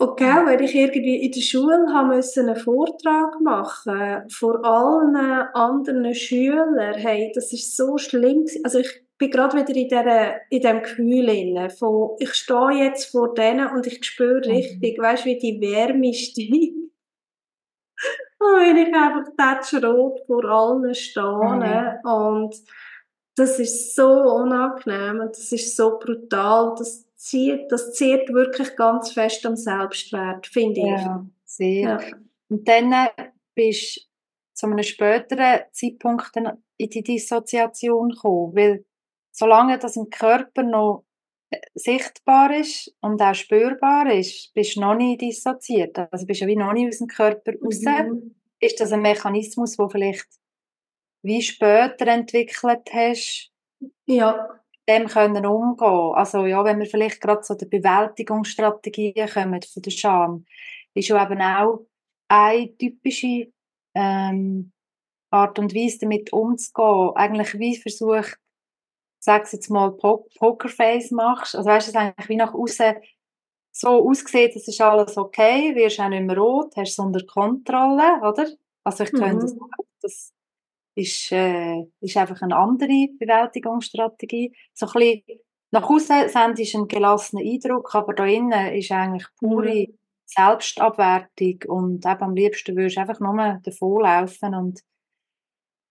Und 0.00 0.16
gell, 0.16 0.46
wenn 0.46 0.62
ich 0.62 0.76
irgendwie 0.76 1.24
in 1.24 1.32
der 1.32 1.40
Schule 1.40 1.92
haben 1.92 2.10
müssen 2.10 2.48
einen 2.48 2.56
Vortrag 2.56 3.40
machen 3.40 4.28
vor 4.30 4.64
allen 4.64 5.16
anderen 5.16 6.14
Schülern, 6.14 6.94
hey, 6.94 7.32
das 7.34 7.52
ist 7.52 7.76
so 7.76 7.98
schlimm. 7.98 8.46
Also 8.62 8.78
ich 8.78 9.02
bin 9.18 9.32
gerade 9.32 9.56
wieder 9.56 9.74
in, 9.74 9.88
dieser, 9.88 10.50
in 10.50 10.60
diesem 10.60 10.82
Gefühl 10.82 11.28
inne, 11.28 11.70
von 11.70 12.16
ich 12.20 12.32
stehe 12.34 12.84
jetzt 12.84 13.10
vor 13.10 13.34
denen 13.34 13.68
und 13.70 13.88
ich 13.88 14.04
spüre 14.04 14.40
mhm. 14.46 14.54
richtig, 14.54 14.98
mhm. 14.98 15.02
weißt 15.02 15.24
wie 15.24 15.38
die 15.38 15.60
Wärme 15.60 16.14
steigt. 16.14 16.76
und 18.38 18.54
wenn 18.54 18.76
ich 18.76 18.94
einfach 18.94 19.32
tatschrot 19.36 20.20
vor 20.26 20.44
allen 20.44 20.94
stehe 20.94 22.00
mhm. 22.04 22.08
und 22.08 22.54
das 23.38 23.58
ist 23.58 23.94
so 23.94 24.08
unangenehm 24.08 25.20
und 25.20 25.30
das 25.30 25.52
ist 25.52 25.76
so 25.76 25.98
brutal, 25.98 26.74
das 26.76 27.06
zieht, 27.14 27.70
das 27.70 27.92
zieht 27.94 28.28
wirklich 28.32 28.74
ganz 28.76 29.12
fest 29.12 29.44
am 29.46 29.56
Selbstwert, 29.56 30.46
finde 30.46 30.80
ich. 30.80 30.86
Ja, 30.86 31.26
sehr. 31.44 31.80
Ja. 31.80 32.00
Und 32.48 32.66
dann 32.66 32.94
bist 33.54 33.96
du 33.96 34.00
zu 34.54 34.66
einem 34.66 34.82
späteren 34.82 35.60
Zeitpunkt 35.72 36.32
in 36.76 36.90
die 36.90 37.02
Dissoziation 37.02 38.10
gekommen, 38.10 38.54
weil 38.54 38.84
solange 39.30 39.78
das 39.78 39.96
im 39.96 40.10
Körper 40.10 40.62
noch 40.62 41.04
äh, 41.50 41.58
sichtbar 41.74 42.54
ist 42.54 42.94
und 43.00 43.22
auch 43.22 43.34
spürbar 43.34 44.12
ist, 44.12 44.52
bist 44.54 44.76
du 44.76 44.80
noch 44.80 44.94
nicht 44.94 45.20
dissoziiert. 45.20 45.98
Also 46.10 46.26
bist 46.26 46.40
du 46.40 46.46
wie 46.46 46.56
noch 46.56 46.72
nicht 46.72 46.88
aus 46.88 46.98
dem 46.98 47.06
Körper 47.06 47.52
raus. 47.62 47.80
Mhm. 47.82 48.34
Ist 48.60 48.80
das 48.80 48.92
ein 48.92 49.02
Mechanismus, 49.02 49.76
der 49.76 49.88
vielleicht 49.88 50.26
wie 51.28 51.42
später 51.42 52.08
entwickelt 52.08 52.90
hast? 52.92 53.52
Ja 54.06 54.58
dem 54.88 55.06
können 55.06 55.46
umgehen. 55.46 56.14
Also 56.14 56.46
ja, 56.46 56.64
wenn 56.64 56.78
wir 56.78 56.86
vielleicht 56.86 57.20
gerade 57.20 57.42
zu 57.42 57.54
den 57.54 57.68
Bewältigungsstrategien 57.68 59.28
kommen 59.28 59.62
von 59.62 59.82
der 59.82 59.90
Scham, 59.90 60.46
ist 60.94 61.08
ja 61.08 61.22
eben 61.22 61.40
auch 61.42 61.86
eine 62.28 62.76
typische 62.76 63.52
ähm, 63.94 64.72
Art 65.30 65.58
und 65.58 65.74
Weise 65.74 65.98
damit 66.00 66.32
umzugehen. 66.32 67.12
Eigentlich 67.14 67.58
wie 67.58 67.76
versucht, 67.76 68.38
sag's 69.20 69.52
jetzt 69.52 69.70
mal, 69.70 69.92
po 69.92 70.26
Pokerface 70.38 71.10
machst. 71.10 71.54
Also 71.54 71.68
weißt 71.68 71.94
du, 71.94 71.98
eigentlich 71.98 72.28
wie 72.28 72.36
nach 72.36 72.54
außen 72.54 72.94
so 73.70 74.08
ausgesehen, 74.08 74.50
es 74.56 74.66
ist 74.66 74.80
alles 74.80 75.16
okay, 75.16 75.74
wirst 75.76 76.00
auch 76.00 76.08
nicht 76.08 76.24
mehr 76.24 76.36
rot, 76.36 76.74
hast 76.76 76.92
es 76.92 76.98
unter 76.98 77.24
Kontrolle, 77.24 78.20
oder? 78.22 78.48
Also 78.82 79.04
ich 79.04 79.12
könnte 79.12 79.36
mhm. 79.36 79.40
das, 79.40 79.56
das 80.00 80.32
ist, 80.98 81.32
äh, 81.32 81.84
ist 82.00 82.16
einfach 82.16 82.42
eine 82.42 82.56
andere 82.56 83.08
Bewältigungsstrategie. 83.18 84.52
So 84.74 84.86
ein 84.86 84.92
bisschen 84.92 85.40
nach 85.70 85.88
außen 85.88 86.28
sendest 86.28 86.74
du 86.74 86.78
einen 86.78 86.88
gelassenen 86.88 87.46
Eindruck, 87.46 87.94
aber 87.94 88.14
da 88.14 88.24
innen 88.24 88.74
ist 88.74 88.90
eigentlich 88.90 89.26
pure 89.38 89.86
mhm. 89.86 89.98
Selbstabwertung 90.24 91.62
und 91.68 92.06
eben 92.06 92.22
am 92.22 92.34
liebsten 92.34 92.76
würdest 92.76 92.96
du 92.96 93.00
einfach 93.00 93.20
nur 93.20 93.60
davonlaufen 93.62 94.54
und 94.54 94.80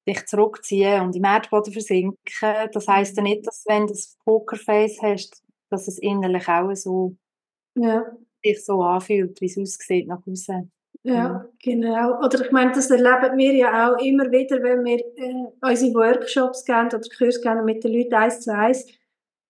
dich 0.07 0.25
zurückziehen 0.25 1.01
und 1.01 1.15
im 1.15 1.23
Erdboden 1.23 1.73
versinken. 1.73 2.17
Das 2.71 2.87
heisst 2.87 3.17
ja 3.17 3.23
nicht, 3.23 3.45
dass 3.45 3.65
wenn 3.67 3.87
du 3.87 3.93
das 3.93 4.17
Pokerface 4.23 5.01
hast, 5.01 5.43
dass 5.69 5.87
es 5.87 5.97
innerlich 5.99 6.47
auch 6.47 6.73
so 6.75 7.15
ja. 7.75 8.05
sich 8.43 8.63
so 8.63 8.81
anfühlt, 8.81 9.39
wie 9.41 9.45
es 9.45 9.57
aussieht 9.57 10.07
nach 10.07 10.25
außen. 10.25 10.71
Ja, 11.07 11.45
genau. 11.63 12.19
Oder 12.23 12.41
ich 12.41 12.51
meine, 12.51 12.71
das 12.71 12.89
erleben 12.91 13.37
wir 13.37 13.53
ja 13.53 13.89
auch 13.91 13.97
immer 13.99 14.29
wieder, 14.31 14.61
wenn 14.61 14.83
wir 14.83 14.99
äh, 14.99 15.45
unsere 15.61 15.93
Workshops 15.93 16.65
gehen 16.65 16.87
oder 16.87 17.01
Kurse 17.17 17.39
gehen 17.41 17.63
mit 17.65 17.83
den 17.83 17.93
Leuten 17.93 18.13
eins 18.13 18.41
zu 18.41 18.53
eins 18.53 18.85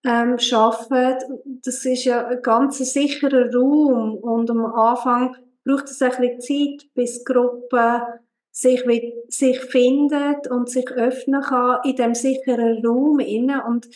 ähm, 0.06 0.38
arbeiten. 0.54 1.40
Das 1.64 1.84
ist 1.84 2.06
ja 2.06 2.28
ein 2.28 2.42
ganz 2.42 2.78
sicherer 2.78 3.54
Raum 3.54 4.18
und 4.18 4.50
am 4.52 4.66
Anfang 4.66 5.36
braucht 5.66 5.86
es 5.86 6.02
ein 6.02 6.12
bisschen 6.12 6.42
Zeit, 6.42 6.94
bis 6.94 7.20
die 7.20 7.26
Gruppe 7.26 8.04
sich, 8.52 8.84
sich 9.28 9.60
findet 9.60 10.48
und 10.50 10.70
sich 10.70 10.90
öffnen 10.92 11.42
kann 11.42 11.80
in 11.84 11.96
dem 11.96 12.16
sicheren 12.16 12.86
Raum 12.86 13.20
inne 13.20 13.64
und 13.66 13.88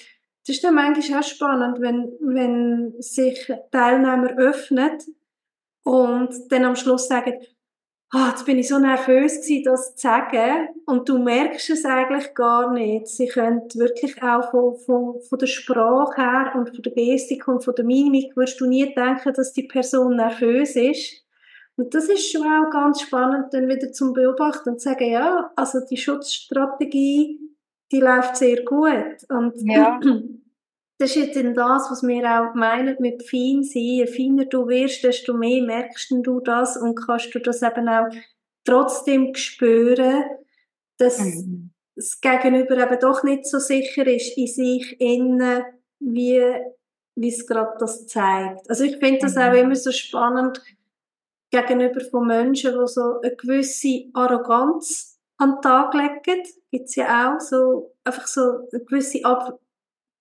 das 0.46 0.56
ist 0.56 0.64
dann 0.64 0.74
manchmal 0.74 1.20
auch 1.20 1.24
spannend, 1.24 1.80
wenn, 1.82 2.14
wenn 2.20 2.96
sich 3.00 3.52
Teilnehmer 3.72 4.36
öffnen 4.38 4.98
und 5.84 6.30
dann 6.50 6.66
am 6.66 6.76
Schluss 6.76 7.08
sagen, 7.08 7.34
ah, 8.12 8.30
jetzt 8.30 8.46
bin 8.46 8.60
ich 8.60 8.68
so 8.68 8.78
nervös 8.78 9.42
gewesen, 9.42 9.64
das 9.64 9.96
zu 9.96 10.08
sagen. 10.08 10.70
Und 10.86 11.08
du 11.08 11.18
merkst 11.18 11.70
es 11.70 11.86
eigentlich 11.86 12.34
gar 12.34 12.72
nicht. 12.72 13.08
Sie 13.08 13.28
können 13.28 13.62
wirklich 13.74 14.22
auch 14.22 14.52
von, 14.52 14.76
von, 14.76 15.22
von 15.22 15.40
der 15.40 15.48
Sprache 15.48 16.22
her 16.22 16.52
und 16.56 16.70
von 16.70 16.82
der 16.82 16.94
Gestik 16.94 17.48
und 17.48 17.64
von 17.64 17.76
der 17.76 17.86
Mimik 17.86 18.36
wirst 18.36 18.60
du 18.60 18.66
nie 18.68 18.94
denken, 18.94 19.34
dass 19.34 19.54
die 19.54 19.64
Person 19.64 20.18
nervös 20.18 20.76
ist. 20.76 21.26
Und 21.78 21.96
das 21.96 22.10
ist 22.10 22.32
schon 22.32 22.44
auch 22.44 22.70
ganz 22.70 23.02
spannend, 23.02 23.54
dann 23.54 23.68
wieder 23.68 23.92
zum 23.92 24.14
Beobachten 24.14 24.70
und 24.70 24.82
zu 24.82 24.90
sagen, 24.90 25.10
ja, 25.10 25.52
also 25.56 25.80
die 25.90 25.98
Schutzstrategie, 25.98 27.40
die 27.92 28.00
läuft 28.00 28.36
sehr 28.36 28.64
gut. 28.64 29.24
Und 29.30 29.54
ja. 29.56 30.00
Das 31.02 31.16
ist 31.16 31.36
dann 31.36 31.56
das, 31.56 31.90
was 31.90 32.04
wir 32.04 32.24
auch 32.26 32.54
meinen 32.54 32.96
mit 33.00 33.28
fein 33.28 33.64
sein. 33.64 33.82
Je 33.82 34.06
feiner 34.06 34.46
du 34.46 34.68
wirst, 34.68 35.04
desto 35.04 35.34
mehr 35.34 35.64
merkst 35.64 36.12
du 36.12 36.40
das 36.42 36.78
und 36.78 36.94
kannst 36.94 37.34
du 37.34 37.40
das 37.40 37.64
eben 37.64 37.90
auch 37.90 38.08
trotzdem 38.66 39.34
spüren, 39.34 40.26
dass 41.00 41.18
mhm. 41.18 41.72
das 41.96 42.22
Gegenüber 42.22 42.78
eben 42.78 43.00
doch 43.00 43.24
nicht 43.24 43.48
so 43.48 43.58
sicher 43.58 44.06
ist 44.06 44.38
in 44.38 44.46
sich 44.46 45.02
innen, 45.02 45.64
wie, 46.00 46.40
wie 47.16 47.30
es 47.30 47.48
gerade 47.48 47.78
das 47.80 48.06
zeigt. 48.06 48.70
Also 48.70 48.84
ich 48.84 48.98
finde 48.98 49.22
das 49.22 49.34
mhm. 49.34 49.42
auch 49.42 49.54
immer 49.54 49.76
so 49.76 49.92
spannend 49.92 50.62
gegenüber 51.50 52.02
von 52.02 52.28
Menschen, 52.28 52.74
die 52.80 52.88
so 52.88 53.22
eine 53.22 53.36
gewisse 53.36 54.04
Arroganz 54.14 55.20
an 55.38 55.56
den 55.56 55.62
Tag 55.64 55.96
legen. 55.96 56.44
Gibt 56.70 56.90
es 56.90 56.96
ja 56.96 57.34
auch 57.34 57.40
so, 57.40 57.96
einfach 58.04 58.28
so 58.28 58.68
eine 58.72 58.86
gewisse 58.86 59.26
Ab 59.26 59.60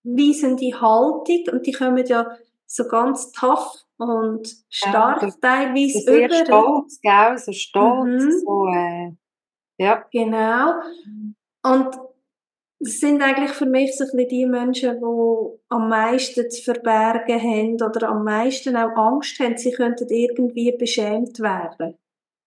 weisende 0.03 0.79
Haltung 0.79 1.53
und 1.53 1.65
die 1.65 1.71
kommen 1.71 2.05
ja 2.05 2.29
so 2.65 2.87
ganz 2.87 3.31
tough 3.31 3.83
und 3.97 4.47
stark 4.69 5.21
ja, 5.21 5.29
teilweise 5.41 5.99
sehr 5.99 6.25
über. 6.25 6.45
stolz, 6.45 6.99
gell? 7.01 7.37
so 7.37 7.51
stolz, 7.51 8.23
mhm. 8.23 8.31
so, 8.31 8.67
äh, 8.67 9.11
ja. 9.77 10.05
Genau. 10.11 10.73
Und 11.63 11.95
das 12.79 12.99
sind 12.99 13.21
eigentlich 13.21 13.51
für 13.51 13.67
mich 13.67 13.95
so 13.95 14.05
ein 14.05 14.09
bisschen 14.11 14.29
die 14.29 14.45
Menschen, 14.47 14.99
die 14.99 15.59
am 15.69 15.89
meisten 15.89 16.49
zu 16.49 16.63
verbergen 16.63 17.39
haben 17.39 17.75
oder 17.75 18.09
am 18.09 18.23
meisten 18.23 18.75
auch 18.75 18.95
Angst 18.95 19.39
haben, 19.39 19.57
sie 19.57 19.71
könnten 19.71 20.07
irgendwie 20.09 20.71
beschämt 20.71 21.39
werden. 21.39 21.95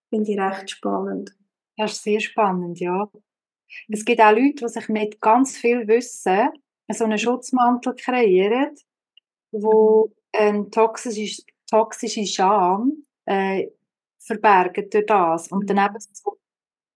Finde 0.09 0.31
ich 0.31 0.39
recht 0.39 0.71
spannend. 0.71 1.37
Das 1.77 1.93
ist 1.93 2.03
sehr 2.03 2.19
spannend, 2.19 2.79
ja. 2.79 3.09
Es 3.89 4.03
gibt 4.03 4.21
auch 4.21 4.31
Leute, 4.31 4.65
die 4.65 4.67
sich 4.67 4.89
mit 4.89 5.21
ganz 5.21 5.57
viel 5.57 5.87
Wissen 5.87 6.49
so 6.89 7.03
einen 7.03 7.17
Schutzmantel 7.17 7.95
kreieren, 7.95 8.75
wo 9.51 10.11
eine 10.31 10.69
toxische, 10.69 11.43
toxische 11.69 12.25
Scham 12.25 13.05
äh, 13.25 13.67
verbergen 14.19 14.89
durch 14.89 15.05
das 15.05 15.51
und 15.51 15.69
dann 15.69 15.77
eben 15.77 15.99
so 15.99 16.37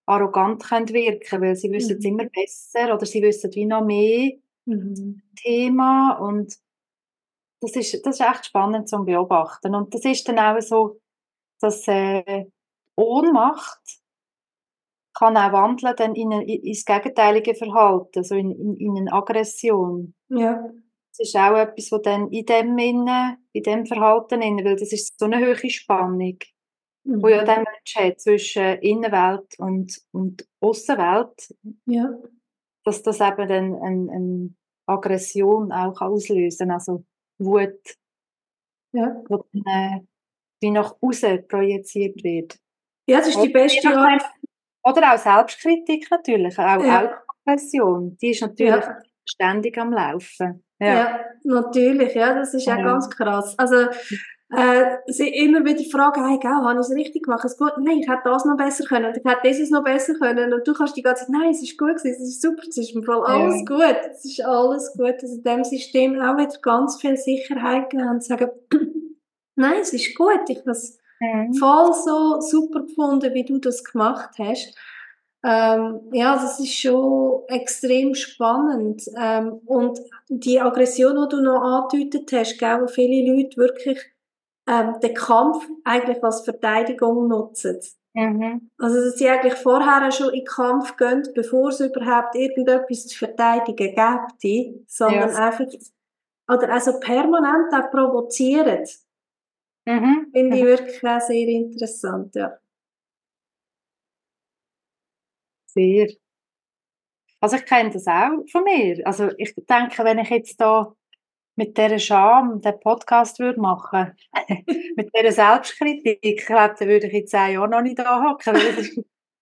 arrogant 0.06 0.64
können 0.64 0.90
wirken, 0.90 1.42
weil 1.42 1.56
sie 1.56 1.72
wissen 1.72 1.98
es 1.98 2.04
mhm. 2.04 2.12
immer 2.12 2.26
besser 2.30 2.94
oder 2.94 3.06
sie 3.06 3.22
wissen 3.22 3.52
wie 3.54 3.66
noch 3.66 3.86
mehr 3.86 4.32
mhm. 4.66 5.22
Thema 5.36 6.14
und 6.14 6.56
das 7.62 7.76
ist, 7.76 8.06
das 8.06 8.20
ist 8.20 8.26
echt 8.26 8.46
spannend 8.48 8.90
zu 8.90 9.04
beobachten 9.04 9.76
und 9.76 9.94
das 9.94 10.06
ist 10.06 10.28
dann 10.28 10.40
auch 10.40 10.60
so, 10.62 11.00
dass 11.60 11.88
äh, 11.88 12.46
Ohnmacht 12.96 13.99
kann 15.14 15.38
auch 15.38 15.52
wandeln 15.52 15.96
dann 15.98 16.16
in 16.16 16.34
ein, 16.34 16.42
ins 16.42 16.86
gegenteilige 16.86 17.56
Verhalten, 17.56 18.24
so 18.24 18.36
in, 18.36 18.52
in, 18.52 18.78
in 18.78 18.98
eine 18.98 19.14
Aggression. 19.14 20.14
Ja. 20.30 20.64
Das 21.12 21.28
ist 21.28 21.36
auch 21.36 21.58
etwas, 21.58 21.92
was 21.92 22.02
dann 22.04 22.30
in 22.30 22.46
dem 22.46 22.78
innen, 22.78 23.38
in 23.52 23.64
dem 23.64 23.86
Verhalten 23.86 24.42
innen, 24.42 24.64
weil 24.66 24.76
das 24.76 24.94
ist 24.94 25.20
so 25.20 25.26
eine 25.26 25.40
hohe 25.40 25.70
Spannung, 25.70 26.38
mhm. 27.04 27.22
wo 27.22 27.28
ja 27.28 27.44
der 27.44 27.58
Mensch 27.58 27.96
hat 27.96 28.22
zwischen 28.22 28.78
Innenwelt 28.80 29.58
und, 29.58 30.00
und 30.12 30.48
Außenwelt. 30.62 31.54
Ja. 31.86 32.10
Dass 32.86 33.04
das 33.04 33.20
eben 33.20 33.48
dann 33.48 33.76
eine, 33.76 34.12
eine 34.12 34.56
Aggression 34.86 35.72
auch 35.72 36.00
auslösen 36.02 36.72
also 36.72 37.04
Wut, 37.38 37.96
ja. 38.94 39.22
wo 39.28 39.46
dann, 39.52 39.64
äh, 39.66 40.00
wie 40.62 40.72
nach 40.72 40.96
außen 41.02 41.48
projiziert 41.48 42.24
wird. 42.24 42.58
Ja, 43.08 43.20
das 43.20 43.30
ist 43.30 43.42
die 43.42 43.50
beste 43.50 43.90
Art 43.90 44.24
Oder 44.84 45.14
auch 45.14 45.18
Selbstkritik 45.18 46.08
natürlich, 46.12 46.58
auch 46.58 46.84
Ja. 46.84 47.22
Aggression, 47.46 48.18
die 48.22 48.32
ist 48.32 48.42
natürlich 48.42 48.86
Ja. 48.86 48.98
ständig 49.26 49.78
am 49.78 49.92
Laufen. 49.92 50.64
Ja. 50.80 50.88
Ja. 50.94 51.20
natürlich, 51.44 52.14
ja, 52.16 52.34
das 52.34 52.54
ist 52.54 52.68
auch 52.70 52.78
Ja. 52.78 52.84
ganz 52.84 53.10
krass. 53.10 53.56
Also, 53.58 53.88
äh, 54.56 54.98
sie 55.08 55.28
immer 55.30 55.64
wieder 55.66 55.84
fragen, 55.92 56.26
hey, 56.28 56.40
gell, 56.40 56.50
habe 56.52 56.74
ich 56.80 56.80
es 56.80 56.92
richtig 56.96 57.24
gemacht? 57.24 57.44
Es 57.46 57.58
gut? 57.58 57.74
Nein, 57.78 58.00
ich 58.00 58.10
hätte 58.10 58.22
das 58.26 58.46
noch 58.46 58.58
besser 58.58 58.86
können, 58.86 59.14
ich 59.16 59.24
hätte 59.30 59.42
dieses 59.46 59.70
noch 59.70 59.84
besser 59.84 60.14
können, 60.16 60.54
und 60.54 60.66
du 60.68 60.74
kannst 60.74 60.96
die 60.96 61.02
ganze 61.04 61.26
Zeit, 61.26 61.30
nein, 61.32 61.52
es 61.52 61.62
ist 61.62 61.78
gut 61.78 61.98
gewesen, 61.98 62.24
es 62.24 62.30
ist 62.30 62.42
super, 62.42 62.64
es 62.68 62.78
ist 62.78 62.96
im 62.96 63.04
Fall 63.04 63.22
alles 63.26 63.64
gut, 63.66 63.98
es 64.12 64.26
ist 64.26 64.44
alles 64.44 64.92
gut, 64.98 65.22
dass 65.22 65.32
in 65.32 65.44
dem 65.44 65.64
System 65.64 66.20
auch 66.20 66.38
wieder 66.38 66.58
ganz 66.62 67.00
viel 67.00 67.16
Sicherheit 67.18 67.90
geben 67.90 68.08
und 68.10 68.24
sagen, 68.24 68.50
nein, 69.56 69.80
es 69.82 69.94
ist 69.94 70.16
gut, 70.16 70.50
ich 70.50 70.66
es 70.66 70.98
Mhm. 71.20 71.54
voll 71.54 71.94
so 71.94 72.40
super 72.42 72.82
gefunden, 72.82 73.34
wie 73.34 73.44
du 73.46 73.60
das 73.60 73.84
gemacht 73.84 74.32
hast. 74.40 74.76
Ähm, 75.44 76.02
ja, 76.12 76.36
das 76.36 76.60
ist 76.60 76.74
schon 76.76 77.44
extrem 77.48 78.14
spannend. 78.16 79.04
Ähm, 79.18 79.62
und 79.66 80.00
die 80.30 80.60
Aggression, 80.60 81.16
die 81.16 81.36
du 81.36 81.42
noch 81.42 81.62
angedeutet 81.62 82.32
hast, 82.34 82.58
gell, 82.60 82.82
wo 82.82 82.88
viele 82.88 83.32
Leute 83.34 83.58
wirklich 83.58 84.00
ähm, 84.68 85.00
den 85.02 85.14
Kampf 85.14 85.66
eigentlich 85.86 86.24
als 86.24 86.42
Verteidigung 86.42 87.28
nutzen. 87.28 87.80
Mhm. 88.14 88.70
Also, 88.78 88.96
dass 89.04 89.18
sie 89.18 89.30
eigentlich 89.30 89.56
vorher 89.56 90.12
schon 90.12 90.30
in 90.30 90.40
den 90.40 90.46
Kampf 90.46 90.98
gehen, 90.98 91.24
bevor 91.36 91.70
es 91.70 91.80
überhaupt 91.80 92.36
irgendetwas 92.36 93.08
zu 93.08 93.18
verteidigen 93.18 93.96
gibt, 94.40 94.90
sondern 94.92 95.30
Yes. 95.30 95.38
einfach, 95.38 95.66
oder 96.50 96.70
also 96.74 97.00
permanent 97.00 97.74
auch 97.74 97.92
provozieren. 97.92 98.86
Mhm. 99.90 100.30
Finde 100.34 100.56
ich 100.58 100.64
Mhm. 100.64 100.68
wirklich 100.68 101.04
auch 101.04 101.20
sehr 101.20 101.48
interessant, 101.50 102.34
ja. 102.36 102.58
Sehr. 105.66 106.08
Also 107.42 107.56
ich 107.58 107.66
kenne 107.66 107.90
das 107.92 108.08
auch 108.08 108.32
von 108.52 108.64
mir. 108.64 109.02
Also 109.06 109.30
ich 109.38 109.54
denke, 109.56 110.04
wenn 110.04 110.20
ich 110.20 110.30
jetzt 110.30 110.60
da 110.60 110.94
mit 111.58 111.78
dieser 111.78 112.00
Scham 112.00 112.62
den 112.62 112.80
Podcast 112.80 113.40
würde 113.40 113.62
machen, 113.62 114.14
mit 114.98 115.12
dieser 115.16 115.32
Selbstkritik, 115.34 116.20
ich 116.24 116.46
glaube, 116.46 116.76
dann 116.80 116.88
würde 116.90 117.08
ich 117.08 117.14
in 117.14 117.28
zehn 117.28 117.54
Jahren 117.54 117.72
noch 117.72 117.82
nicht 117.82 118.00
da 118.00 118.24
hocken. 118.24 118.56
Es 118.56 118.78
ist, 118.80 118.98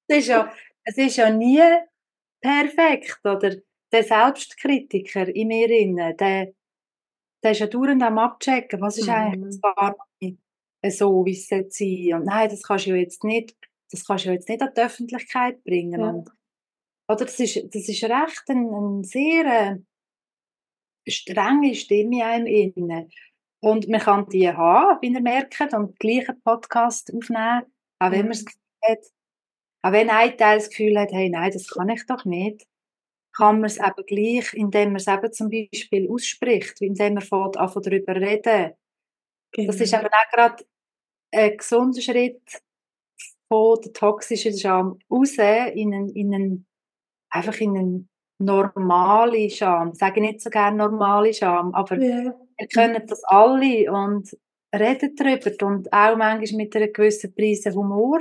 es 0.07 0.17
ist 0.19 0.27
ja, 0.27 0.51
es 0.83 0.97
ist 0.97 1.17
ja 1.17 1.29
nie 1.31 1.61
perfekt, 2.41 3.19
oder? 3.25 3.55
Der 3.93 4.03
Selbstkritiker 4.03 5.27
in 5.29 5.47
mir 5.49 5.69
innen, 5.71 6.17
der, 6.17 6.53
der 7.43 7.51
ist 7.51 7.59
ja 7.59 7.67
dauernd 7.67 8.01
am 8.03 8.17
Abchecken, 8.17 8.81
was 8.81 8.97
ist 8.97 9.07
Mhm. 9.07 9.13
eigentlich 9.13 9.61
das 9.61 9.93
nicht 10.21 10.37
so, 10.97 11.25
wie 11.25 11.31
es 11.31 11.47
sollte 11.47 11.69
sein. 11.71 12.13
Und 12.15 12.25
nein, 12.25 12.49
das 12.49 12.63
kannst 12.63 12.85
du 12.85 12.91
ja 12.91 12.95
jetzt 12.97 13.23
nicht, 13.23 13.55
das 13.91 14.05
kannst 14.05 14.25
du 14.25 14.29
ja 14.29 14.35
jetzt 14.35 14.49
nicht 14.49 14.61
an 14.61 14.69
die 14.75 14.81
Öffentlichkeit 14.81 15.63
bringen. 15.63 15.99
Ja. 16.01 16.09
Und, 16.09 16.29
oder 17.09 17.25
das 17.25 17.39
ist, 17.39 17.55
das 17.73 17.87
ist 17.89 18.03
recht 18.03 18.43
ein, 18.49 18.67
ein 18.73 19.03
sehr 19.03 19.45
äh, 21.07 21.11
strenge 21.11 21.73
Stimme 21.75 22.17
in 22.17 22.21
einem 22.21 22.45
innen. 22.47 23.11
Und 23.59 23.87
man 23.87 23.99
kann 24.01 24.29
die 24.29 24.49
haben, 24.49 24.99
wie 25.01 25.13
ihr 25.13 25.21
merkt, 25.21 25.73
und 25.73 25.97
gleich 25.99 26.29
einen 26.29 26.41
Podcast 26.41 27.11
aufnehmen, 27.13 27.63
auch 27.99 28.11
wenn 28.11 28.27
man 28.27 28.37
Mhm. 28.37 28.45
Gefühl 28.45 28.61
hat, 28.83 28.99
auch 29.83 29.91
wenn 29.91 30.09
ein 30.09 30.37
Teil 30.37 30.57
das 30.59 30.69
Gefühl 30.69 30.99
hat, 30.99 31.11
hey, 31.11 31.29
nein, 31.29 31.51
das 31.51 31.67
kann 31.67 31.89
ich 31.89 32.05
doch 32.05 32.25
nicht, 32.25 32.67
kann 33.37 33.57
man 33.61 33.65
es 33.65 33.77
eben 33.77 34.05
gleich, 34.07 34.53
indem 34.53 34.89
man 34.89 34.95
es 34.97 35.07
eben 35.07 35.31
zum 35.31 35.49
Beispiel 35.49 36.09
ausspricht, 36.11 36.81
indem 36.81 37.15
man 37.15 37.23
fängt 37.23 37.57
an 37.57 37.69
von 37.69 37.81
darüber 37.83 38.15
reden. 38.15 38.73
Das 39.55 39.79
ist 39.81 39.91
Genau. 39.91 40.03
eben 40.05 40.13
auch 40.13 40.31
gerade 40.33 40.65
ein 41.33 41.57
gesunder 41.57 42.01
Schritt 42.01 42.41
von 43.47 43.79
der 43.83 43.93
toxischen 43.93 44.57
Scham 44.57 44.99
raus 45.11 45.33
in 45.37 45.93
einen, 45.93 46.09
in 46.09 46.33
einen, 46.33 46.65
einfach 47.29 47.59
in 47.59 47.77
eine 47.77 48.07
normale 48.39 49.49
Scham. 49.49 49.91
Ich 49.93 49.99
sage 49.99 50.21
nicht 50.21 50.41
so 50.41 50.49
gerne 50.49 50.77
normale 50.77 51.33
Scham, 51.33 51.73
aber 51.73 51.95
Ja. 52.01 52.35
wir 52.57 52.67
können 52.67 53.05
das 53.07 53.23
alle 53.25 53.91
und 53.91 54.29
reden 54.75 55.15
darüber 55.15 55.65
und 55.67 55.91
auch 55.93 56.17
manchmal 56.17 56.57
mit 56.63 56.75
einer 56.75 56.87
gewissen 56.89 57.33
Prise 57.33 57.73
Humor. 57.73 58.19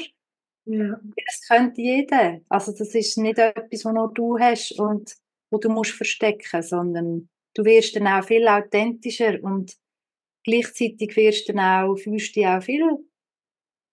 Ja. 0.67 0.99
Das 1.27 1.43
könnte 1.49 1.81
jeder. 1.81 2.41
Also 2.49 2.73
das 2.73 2.95
ist 2.95 3.17
nicht 3.19 3.39
etwas, 3.39 3.85
was 3.85 3.93
nur 3.95 4.13
du 4.13 4.39
hast 4.39 4.73
und 4.79 5.15
wo 5.51 5.59
du 5.59 5.69
musst 5.69 5.93
verstecken, 5.93 6.63
sondern 6.63 7.29
du 7.55 7.65
wirst 7.65 7.95
dann 7.95 8.09
auch 8.09 8.25
viel 8.25 8.47
authentischer 8.49 9.39
und 9.43 9.77
gleichzeitig 10.45 11.17
wirst 11.17 11.49
du 11.49 11.55
dann 11.55 11.85
auch, 11.91 11.97
fühlst 11.97 12.37
dich 12.37 12.47
auch 12.47 12.63
viel 12.63 12.85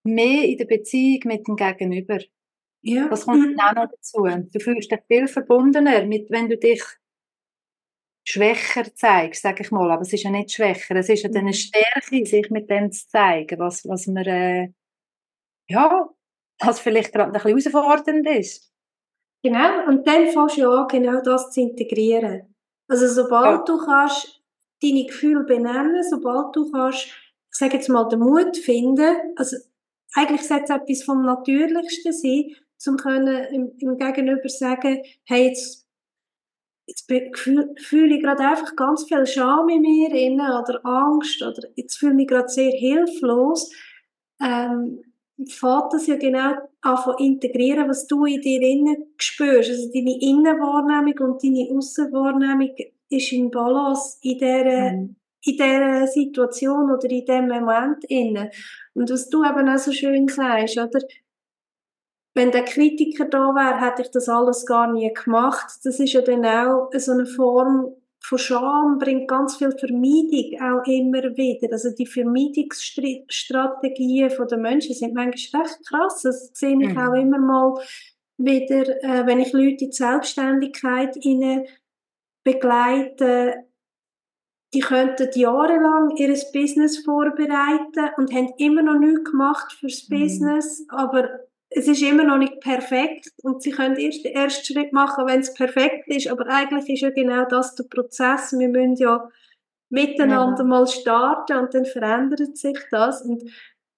mehr 0.05 0.45
in 0.45 0.57
der 0.57 0.65
Beziehung 0.65 1.21
mit 1.25 1.47
dem 1.47 1.55
Gegenüber. 1.57 2.19
Ja. 2.83 3.09
Das 3.09 3.25
kommt 3.25 3.59
dann 3.59 3.59
auch 3.77 3.83
noch 3.85 3.91
dazu. 3.91 4.25
Du 4.51 4.59
fühlst 4.59 4.91
dich 4.91 4.99
viel 5.07 5.27
verbundener, 5.27 6.05
mit, 6.05 6.31
wenn 6.31 6.49
du 6.49 6.57
dich 6.57 6.83
schwächer 8.25 8.93
zeigst, 8.95 9.41
sage 9.41 9.63
ich 9.63 9.71
mal. 9.71 9.91
Aber 9.91 10.01
es 10.01 10.13
ist 10.13 10.23
ja 10.23 10.31
nicht 10.31 10.51
schwächer, 10.51 10.95
es 10.95 11.09
ist 11.09 11.23
ja 11.23 11.29
dann 11.29 11.41
eine 11.41 11.49
Mhm. 11.49 11.53
Stärke, 11.53 12.25
sich 12.25 12.49
mit 12.49 12.69
dem 12.69 12.91
zu 12.91 13.07
zeigen, 13.07 13.59
was, 13.59 13.85
was 13.87 14.07
man, 14.07 14.25
äh, 14.25 14.69
ja, 15.69 16.09
was 16.59 16.79
vielleicht 16.79 17.13
gerade 17.13 17.31
ein 17.33 17.55
bisschen 17.55 17.71
herausfordernd 17.71 18.27
ist. 18.29 18.71
Genau, 19.43 19.87
und 19.87 20.07
dann 20.07 20.27
fängst 20.29 20.57
du 20.57 20.69
an, 20.69 20.87
genau 20.87 21.21
das 21.21 21.51
zu 21.51 21.61
integrieren. 21.61 22.55
Also 22.87 23.07
sobald 23.07 23.59
Ja. 23.59 23.63
du 23.65 23.77
kannst 23.77 24.41
deine 24.81 25.05
Gefühle 25.05 25.43
benennen, 25.43 26.01
sobald 26.09 26.55
du 26.55 26.71
kannst, 26.71 27.05
ich 27.07 27.57
sage 27.57 27.75
jetzt 27.75 27.89
mal, 27.89 28.07
den 28.07 28.19
Mut 28.19 28.55
finden, 28.57 29.15
also 29.35 29.57
eigentlich 30.15 30.43
sollte 30.47 30.63
es 30.65 30.69
etwas 30.69 31.03
vom 31.03 31.23
Natürlichsten 31.25 32.13
sein, 32.13 32.55
zum 32.77 32.97
können 32.97 33.45
im, 33.53 33.71
im 33.79 33.97
Gegenüber 33.97 34.47
sagen, 34.49 35.01
hey, 35.25 35.47
jetzt, 35.47 35.87
jetzt 36.87 37.09
fühle 37.39 38.15
ich 38.15 38.21
gerade 38.21 38.43
einfach 38.47 38.75
ganz 38.75 39.05
viel 39.05 39.25
Scham 39.25 39.69
in 39.69 39.81
mir 39.81 40.13
inne 40.13 40.61
oder 40.61 40.85
Angst 40.85 41.41
oder 41.41 41.67
jetzt 41.75 41.97
fühle 41.97 42.11
ich 42.11 42.17
mich 42.17 42.27
gerade 42.27 42.49
sehr 42.49 42.71
hilflos. 42.71 43.71
Ähm, 44.41 45.01
fängt 45.47 45.93
das 45.93 46.07
ja 46.07 46.15
genau 46.15 46.53
an 46.81 47.15
integrieren, 47.17 47.89
was 47.89 48.07
du 48.07 48.25
in 48.25 48.41
dir 48.41 48.61
innen 48.61 49.13
spürst. 49.17 49.69
Also 49.69 49.91
deine 49.93 50.19
Innenwahrnehmung 50.21 51.17
und 51.19 51.43
deine 51.43 51.69
Aussenwahrnehmung 51.75 52.75
ist 53.09 53.31
in 53.31 53.51
Balance 53.51 54.17
in 54.21 54.37
dieser, 54.37 54.91
Mhm. 54.91 55.15
in 55.45 55.57
dieser 55.57 56.07
Situation 56.07 56.91
oder 56.91 57.09
in 57.09 57.25
dem 57.25 57.47
Moment 57.47 58.03
innen. 58.05 58.49
Und 58.93 59.09
was 59.09 59.29
du 59.29 59.43
eben 59.43 59.69
auch 59.69 59.77
so 59.77 59.91
schön 59.91 60.27
sagst, 60.27 60.77
oder? 60.77 60.99
Wenn 62.35 62.51
der 62.51 62.65
Kritiker 62.65 63.25
da 63.25 63.53
wäre, 63.53 63.79
hätte 63.79 64.01
ich 64.01 64.09
das 64.09 64.27
alles 64.27 64.65
gar 64.65 64.91
nie 64.91 65.11
gemacht. 65.13 65.67
Das 65.83 65.99
ist 65.99 66.13
ja 66.13 66.21
dann 66.21 66.45
auch 66.45 66.89
so 66.97 67.11
eine 67.11 67.27
Form 67.27 67.93
von 68.25 68.37
Scham, 68.37 68.99
bringt 68.99 69.27
ganz 69.27 69.57
viel 69.57 69.71
Vermeidung 69.77 70.61
auch 70.61 70.87
immer 70.87 71.23
wieder. 71.37 71.73
Also 71.73 71.89
die 71.91 72.05
Vermeidungsstrategien 72.05 74.31
der 74.49 74.57
Menschen 74.57 74.95
sind 74.95 75.13
manchmal 75.13 75.63
recht 75.63 75.79
krass. 75.87 76.21
Das 76.23 76.51
sehe 76.53 76.77
ich 76.81 76.93
Mhm. 76.93 76.95
auch 76.95 77.13
immer 77.13 77.37
mal 77.39 77.73
wieder, 78.37 78.87
äh, 79.03 79.25
wenn 79.27 79.39
ich 79.41 79.51
Leute 79.53 79.83
in 79.85 79.89
die 79.89 79.91
Selbstständigkeit 79.91 81.17
begleite, 82.45 83.65
die 84.73 84.79
könnten 84.79 85.29
jahrelang 85.35 86.15
ihr 86.17 86.33
Business 86.51 86.97
vorbereiten 86.99 88.09
und 88.17 88.33
haben 88.33 88.53
immer 88.57 88.81
noch 88.81 88.99
nichts 88.99 89.29
gemacht 89.29 89.71
fürs 89.73 90.07
Mhm. 90.09 90.09
Business, 90.09 90.85
aber 90.89 91.29
es 91.75 91.87
ist 91.87 92.01
immer 92.01 92.23
noch 92.23 92.37
nicht 92.37 92.59
perfekt 92.59 93.29
und 93.43 93.61
sie 93.63 93.71
können 93.71 93.95
erst 93.97 94.23
den 94.25 94.33
ersten 94.35 94.73
Schritt 94.73 94.93
machen, 94.93 95.25
wenn 95.27 95.39
es 95.41 95.53
perfekt 95.53 96.07
ist, 96.07 96.27
aber 96.27 96.47
eigentlich 96.47 96.89
ist 96.89 97.01
ja 97.01 97.09
genau 97.09 97.45
das 97.45 97.75
der 97.75 97.85
Prozess. 97.85 98.53
Wir 98.57 98.69
müssen 98.69 98.95
ja 98.95 99.29
miteinander 99.89 100.63
Ja. 100.63 100.67
mal 100.69 100.87
starten 100.87 101.57
und 101.57 101.73
dann 101.73 101.85
verändert 101.85 102.57
sich 102.57 102.77
das 102.91 103.21
und 103.21 103.43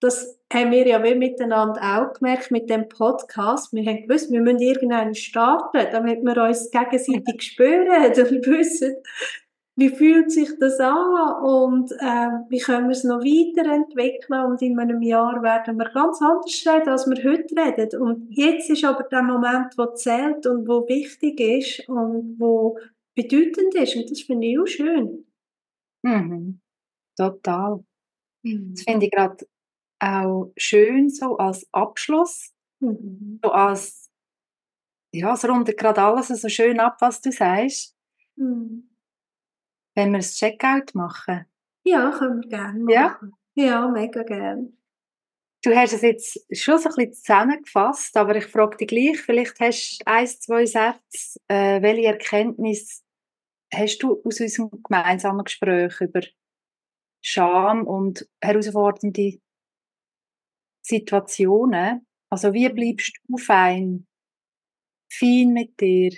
das 0.01 0.39
haben 0.53 0.71
wir 0.71 0.85
ja 0.87 1.03
wie 1.03 1.15
miteinander 1.15 1.81
auch 1.81 2.13
gemerkt 2.13 2.51
mit 2.51 2.69
dem 2.69 2.87
Podcast. 2.89 3.73
Wir 3.73 3.85
haben 3.89 4.07
gewusst, 4.07 4.31
wir 4.31 4.41
müssen 4.41 4.59
irgendwann 4.59 5.15
starten, 5.15 5.87
damit 5.91 6.21
wir 6.21 6.43
uns 6.43 6.69
gegenseitig 6.69 7.41
spüren 7.41 7.87
und 7.87 8.17
wissen, 8.47 8.95
wie 9.77 9.89
fühlt 9.89 10.31
sich 10.31 10.49
das 10.59 10.79
an 10.79 11.43
und 11.43 11.91
äh, 11.93 12.29
wie 12.49 12.59
können 12.59 12.85
wir 12.87 12.91
es 12.93 13.03
noch 13.03 13.19
weiterentwickeln 13.19 14.45
und 14.45 14.61
in 14.61 14.79
einem 14.79 15.01
Jahr 15.01 15.41
werden 15.43 15.77
wir 15.77 15.89
ganz 15.89 16.21
anders 16.21 16.63
reden, 16.65 16.89
als 16.89 17.07
wir 17.07 17.17
heute 17.29 17.55
reden. 17.55 18.01
Und 18.01 18.27
jetzt 18.31 18.69
ist 18.69 18.85
aber 18.85 19.03
der 19.03 19.23
Moment, 19.23 19.77
wo 19.77 19.87
zählt 19.93 20.45
und 20.47 20.67
wo 20.67 20.87
wichtig 20.87 21.39
ist 21.41 21.89
und 21.89 22.35
wo 22.39 22.79
bedeutend 23.15 23.75
ist 23.75 23.95
und 23.97 24.09
das 24.11 24.21
finde 24.21 24.47
ich 24.47 24.59
auch 24.59 24.67
schön. 24.67 25.25
Mhm. 26.03 26.61
Total. 27.17 27.83
Das 28.43 28.83
finde 28.83 29.05
ich 29.07 29.11
gerade 29.11 29.45
auch 29.99 30.51
schön 30.57 31.09
so 31.09 31.37
als 31.37 31.67
Abschluss, 31.73 32.51
Mhm. 32.81 33.39
so 33.43 33.51
als, 33.51 34.09
ja, 35.13 35.33
es 35.33 35.47
rundet 35.47 35.77
gerade 35.77 36.01
alles 36.01 36.27
so 36.29 36.49
schön 36.49 36.79
ab, 36.79 36.97
was 36.99 37.21
du 37.21 37.31
sagst, 37.31 37.95
Mhm. 38.37 38.89
Wenn 39.95 40.11
wir 40.11 40.19
das 40.19 40.35
Checkout 40.35 40.93
machen. 40.93 41.45
Ja, 41.83 42.11
können 42.17 42.41
wir 42.41 42.49
gerne 42.49 42.93
Ja? 42.93 43.01
machen. 43.09 43.33
Ja, 43.55 43.87
mega 43.89 44.23
gerne. 44.23 44.73
Du 45.63 45.75
hast 45.75 45.93
es 45.93 46.01
jetzt 46.01 46.45
schon 46.55 46.77
so 46.77 46.89
ein 46.89 46.95
bisschen 46.95 47.13
zusammengefasst, 47.13 48.15
aber 48.17 48.35
ich 48.35 48.45
frage 48.45 48.77
dich 48.77 48.87
gleich, 48.87 49.19
vielleicht 49.19 49.59
hast 49.59 49.99
du 49.99 50.11
ein, 50.11 50.27
zwei 50.27 50.65
Sätze, 50.65 51.39
äh, 51.47 51.81
welche 51.81 52.07
Erkenntnis 52.07 53.03
hast 53.73 53.99
du 54.03 54.21
aus 54.23 54.39
unserem 54.39 54.69
gemeinsamen 54.83 55.43
Gespräch 55.43 55.99
über 56.01 56.21
Scham 57.23 57.87
und 57.87 58.27
herausfordernde 58.41 59.39
Situationen? 60.85 62.05
Also 62.29 62.53
wie 62.53 62.69
bleibst 62.69 63.17
du 63.27 63.37
fein, 63.37 64.05
fein 65.11 65.53
mit 65.53 65.79
dir 65.79 66.11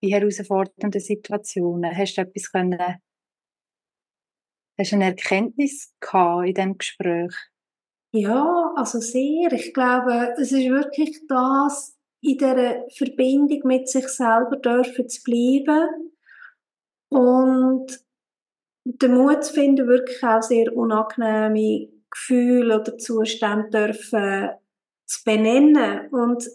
in 0.00 0.10
herausfordernden 0.10 1.00
Situationen? 1.00 1.96
Hast 1.96 2.16
du 2.16 2.22
etwas 2.22 2.52
können, 2.52 3.00
hast 4.78 4.92
du 4.92 4.96
eine 4.96 5.04
Erkenntnis 5.06 5.94
gehabt 6.00 6.46
in 6.46 6.54
diesem 6.54 6.78
Gespräch? 6.78 7.34
Ja, 8.12 8.72
also 8.76 9.00
sehr. 9.00 9.52
Ich 9.52 9.74
glaube, 9.74 10.34
es 10.38 10.52
ist 10.52 10.68
wirklich 10.68 11.20
das, 11.28 11.96
in 12.20 12.38
dieser 12.38 12.84
Verbindung 12.96 13.60
mit 13.64 13.88
sich 13.88 14.08
selber 14.08 14.56
dürfen 14.56 15.08
zu 15.08 15.22
bleiben 15.22 16.12
und 17.10 18.00
den 18.84 19.14
Mut 19.14 19.44
zu 19.44 19.52
finden, 19.52 19.86
wirklich 19.86 20.22
auch 20.24 20.42
sehr 20.42 20.74
unangenehme 20.74 21.88
Gefühle 22.10 22.80
oder 22.80 22.96
Zustände 22.96 23.70
dürfen 23.70 24.50
zu 25.04 25.24
benennen 25.24 26.08
und. 26.10 26.48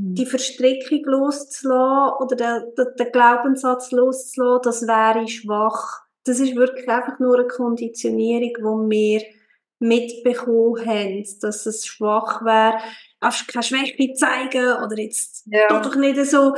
Die 0.00 0.26
Verstrickung 0.26 1.02
loszulassen 1.04 2.22
oder 2.22 2.36
den, 2.36 2.74
den, 2.76 2.86
den 2.98 3.12
Glaubenssatz 3.12 3.90
loszulassen, 3.90 4.62
das 4.62 4.82
wäre 4.86 5.26
schwach. 5.26 6.02
Das 6.24 6.38
ist 6.38 6.54
wirklich 6.54 6.88
einfach 6.88 7.18
nur 7.18 7.38
eine 7.38 7.48
Konditionierung, 7.48 8.88
die 8.88 8.96
wir 8.96 9.22
mitbekommen 9.80 10.84
haben, 10.86 11.24
dass 11.40 11.66
es 11.66 11.86
schwach 11.86 12.44
wäre, 12.44 12.78
darfst 13.20 13.48
keine 13.48 13.62
Schwäche 13.62 14.12
zeigen 14.14 14.72
oder 14.84 14.96
jetzt 14.98 15.46
ja. 15.46 15.80
doch 15.80 15.96
nicht 15.96 16.24
so. 16.26 16.54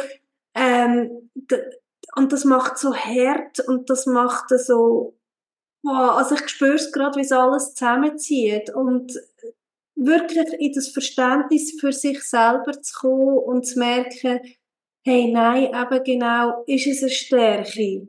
Ähm, 0.55 1.31
und 2.17 2.33
das 2.33 2.45
macht 2.45 2.79
so 2.79 2.95
hart 2.95 3.61
und 3.61 3.89
das 3.89 4.05
macht 4.05 4.51
so, 4.51 5.17
wow, 5.83 6.17
also 6.17 6.35
ich 6.35 6.49
spüre 6.49 6.75
es 6.75 6.93
gerade, 6.93 7.17
wie 7.17 7.25
es 7.25 7.33
alles 7.33 7.75
zusammenzieht 7.75 8.75
und 8.75 9.13
wirklich 10.01 10.53
in 10.59 10.73
das 10.73 10.89
Verständnis 10.89 11.79
für 11.81 11.93
sich 11.93 12.23
selber 12.23 12.73
zu 12.73 12.93
kommen 13.01 13.39
und 13.39 13.67
zu 13.67 13.79
merken, 13.79 14.41
hey, 15.05 15.31
nein, 15.31 15.67
eben 15.75 16.05
genau, 16.05 16.65
ist 16.67 16.87
es 16.87 17.03
eine 17.03 17.11
Stärke 17.11 18.07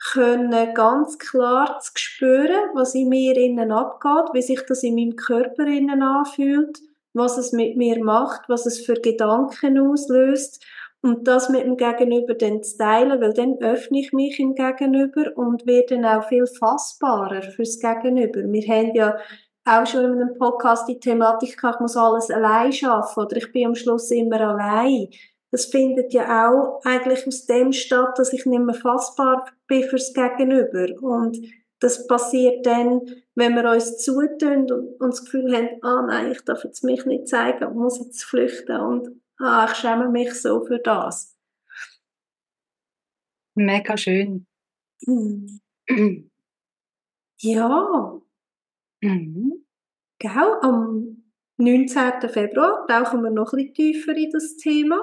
können 0.00 0.74
ganz 0.74 1.18
klar 1.18 1.78
zu 1.80 1.92
spüren, 1.94 2.70
was 2.74 2.94
in 2.94 3.08
mir 3.08 3.36
innen 3.36 3.70
abgeht, 3.70 4.32
wie 4.32 4.42
sich 4.42 4.62
das 4.66 4.82
in 4.82 4.94
meinem 4.94 5.14
Körper 5.14 5.66
innen 5.66 6.02
anfühlt, 6.02 6.78
was 7.12 7.36
es 7.36 7.52
mit 7.52 7.76
mir 7.76 8.02
macht, 8.02 8.48
was 8.48 8.66
es 8.66 8.84
für 8.84 8.94
Gedanken 8.94 9.78
auslöst 9.78 10.64
und 11.02 11.28
das 11.28 11.50
mit 11.50 11.64
dem 11.64 11.76
Gegenüber 11.76 12.34
dann 12.34 12.62
zu 12.62 12.78
teilen, 12.78 13.20
weil 13.20 13.34
dann 13.34 13.58
öffne 13.60 14.00
ich 14.00 14.12
mich 14.12 14.38
im 14.40 14.54
Gegenüber 14.54 15.36
und 15.36 15.66
werde 15.66 15.96
dann 15.96 16.04
auch 16.06 16.28
viel 16.28 16.46
fassbarer 16.46 17.42
fürs 17.42 17.78
Gegenüber. 17.78 18.40
Wir 18.40 18.74
haben 18.74 18.94
ja 18.94 19.18
auch 19.64 19.86
schon 19.86 20.04
in 20.04 20.20
einem 20.20 20.38
Podcast 20.38 20.88
die 20.88 20.98
Thematik 20.98 21.56
gehabt, 21.56 21.76
ich 21.76 21.80
muss 21.80 21.96
alles 21.96 22.30
allein 22.30 22.72
schaffen 22.72 23.24
oder 23.24 23.36
ich 23.36 23.52
bin 23.52 23.66
am 23.66 23.74
Schluss 23.74 24.10
immer 24.10 24.40
allein 24.40 25.08
das 25.50 25.66
findet 25.66 26.12
ja 26.12 26.48
auch 26.48 26.80
eigentlich 26.84 27.26
aus 27.26 27.46
dem 27.46 27.72
statt, 27.72 28.18
dass 28.18 28.32
ich 28.32 28.46
nicht 28.46 28.62
mehr 28.62 28.74
fassbar 28.74 29.50
bin 29.66 29.82
fürs 29.84 30.14
Gegenüber. 30.14 30.86
Und 31.02 31.38
das 31.80 32.06
passiert 32.06 32.64
dann, 32.66 33.00
wenn 33.34 33.54
wir 33.54 33.68
uns 33.70 33.98
zutun 33.98 34.70
und, 34.70 35.00
und 35.00 35.10
das 35.12 35.24
Gefühl 35.24 35.56
haben, 35.56 35.82
ah 35.82 36.02
nein, 36.06 36.30
ich 36.30 36.42
darf 36.42 36.64
jetzt 36.64 36.84
mich 36.84 37.04
nicht 37.04 37.26
zeigen 37.26 37.64
und 37.64 37.76
muss 37.76 37.98
jetzt 37.98 38.24
flüchten 38.24 38.80
und 38.80 39.08
ah, 39.38 39.66
ich 39.68 39.76
schäme 39.76 40.08
mich 40.08 40.34
so 40.34 40.64
für 40.64 40.78
das. 40.78 41.36
Mega 43.54 43.96
schön. 43.96 44.46
Ja. 47.42 48.20
Mhm. 49.02 49.64
Genau, 50.18 50.60
am 50.60 51.24
19. 51.56 52.28
Februar 52.28 52.86
tauchen 52.86 53.22
wir 53.22 53.30
noch 53.30 53.52
ein 53.52 53.72
bisschen 53.72 53.74
tiefer 53.74 54.16
in 54.16 54.30
das 54.30 54.56
Thema 54.56 54.98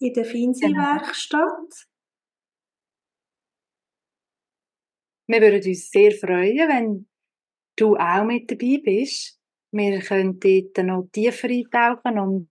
in 0.00 0.12
der 0.14 0.24
Finsi-Werkstatt. 0.24 1.86
Wir 5.28 5.40
würden 5.40 5.66
uns 5.66 5.90
sehr 5.90 6.12
freuen, 6.12 6.68
wenn 6.68 7.08
du 7.76 7.96
auch 7.96 8.24
mit 8.24 8.50
dabei 8.50 8.80
bist. 8.82 9.40
Wir 9.70 10.00
können 10.00 10.38
dort 10.40 10.84
noch 10.84 11.08
tiefer 11.12 11.48
eintauchen 11.48 12.18
und 12.18 12.48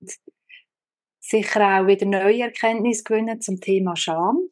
sicher 1.19 1.61
auch 1.61 1.87
wieder 1.87 2.05
neue 2.05 2.43
Erkenntnisse 2.43 3.03
gewinnen 3.03 3.41
zum 3.41 3.59
Thema 3.59 3.95
Scham. 3.95 4.49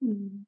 Mhm. 0.00 0.46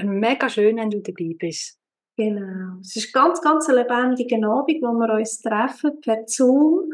Mega 0.00 0.48
schön, 0.48 0.76
wenn 0.76 0.90
du 0.90 1.02
dabei 1.02 1.34
bist. 1.36 1.77
Genau. 2.18 2.80
Es 2.80 2.96
ist 2.96 3.12
ganz, 3.12 3.40
ganz 3.40 3.68
ein 3.68 3.76
lebendiger 3.76 4.44
Abend, 4.48 4.82
wo 4.82 4.92
wir 4.92 5.14
uns 5.14 5.40
treffen 5.40 6.00
per 6.00 6.24
Zoom 6.26 6.90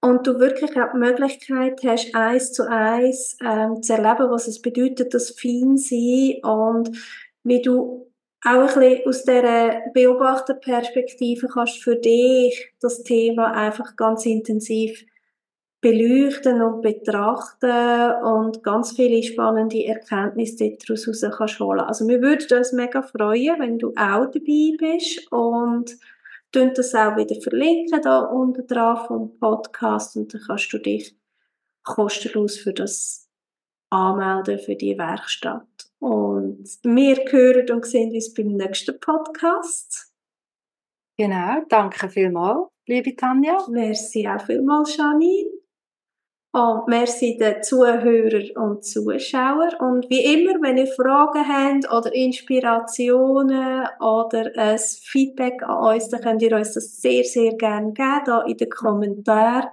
und 0.00 0.24
du 0.24 0.38
wirklich 0.38 0.70
auch 0.80 0.92
die 0.92 0.98
Möglichkeit 0.98 1.80
hast, 1.84 2.14
eins 2.14 2.52
zu 2.52 2.62
eins 2.70 3.36
ähm, 3.44 3.82
zu 3.82 3.94
erleben, 3.94 4.30
was 4.30 4.46
es 4.46 4.62
bedeutet, 4.62 5.12
das 5.12 5.30
Feinsein 5.30 6.36
und 6.44 6.96
wie 7.42 7.60
du 7.60 8.06
auch 8.44 8.76
ein 8.76 8.80
bisschen 8.80 9.08
aus 9.08 9.24
dieser 9.24 9.80
Beobachterperspektive 9.94 11.48
kannst 11.48 11.82
für 11.82 11.96
dich 11.96 12.72
das 12.80 13.02
Thema 13.02 13.50
einfach 13.50 13.96
ganz 13.96 14.26
intensiv 14.26 15.04
beleuchten 15.80 16.60
und 16.60 16.82
betrachten 16.82 18.22
und 18.24 18.62
ganz 18.64 18.92
viele 18.92 19.22
spannende 19.22 19.84
Erkenntnisse 19.84 20.76
daraus 20.76 21.06
kannst 21.36 21.60
holen. 21.60 21.80
Also 21.80 22.08
wir 22.08 22.20
würden 22.20 22.58
uns 22.58 22.72
mega 22.72 23.02
freuen, 23.02 23.60
wenn 23.60 23.78
du 23.78 23.90
auch 23.90 24.26
dabei 24.26 24.76
bist 24.76 25.30
und 25.30 25.96
tun 26.50 26.72
das 26.74 26.94
auch 26.94 27.16
wieder 27.16 27.40
verlinken 27.40 28.02
da 28.02 28.20
unten 28.20 28.66
dran 28.66 29.06
vom 29.06 29.38
Podcast 29.38 30.16
und 30.16 30.34
dann 30.34 30.40
kannst 30.46 30.72
du 30.72 30.78
dich 30.78 31.14
kostenlos 31.84 32.58
für 32.58 32.72
das 32.72 33.28
anmelden 33.90 34.58
für 34.58 34.74
die 34.74 34.98
Werkstatt. 34.98 35.66
Und 36.00 36.66
wir 36.82 37.16
hören 37.30 37.70
und 37.70 37.86
sehen 37.86 38.12
uns 38.12 38.34
beim 38.34 38.48
nächsten 38.48 38.98
Podcast. 39.00 40.12
Genau, 41.16 41.64
danke 41.68 42.08
vielmals, 42.08 42.68
liebe 42.86 43.14
Tanja. 43.16 43.58
Merci 43.68 44.28
auch 44.28 44.44
vielmals, 44.44 44.96
Janine. 44.96 45.57
Und 46.50 46.88
merci 46.88 47.36
den 47.36 47.62
Zuhörern 47.62 48.50
und 48.56 48.82
Zuschauern. 48.82 49.74
Und 49.80 50.08
wie 50.08 50.24
immer, 50.24 50.54
wenn 50.62 50.78
ihr 50.78 50.86
Fragen 50.86 51.46
habt 51.46 51.92
oder 51.92 52.14
Inspirationen 52.14 53.86
oder 54.00 54.50
ein 54.56 54.78
Feedback 54.78 55.62
an 55.62 55.94
uns, 55.94 56.08
dann 56.08 56.22
könnt 56.22 56.42
ihr 56.42 56.56
uns 56.56 56.72
das 56.72 57.00
sehr, 57.02 57.24
sehr 57.24 57.54
gerne 57.54 57.92
geben, 57.92 58.22
da 58.24 58.42
in 58.42 58.56
den 58.56 58.70
Kommentaren. 58.70 59.68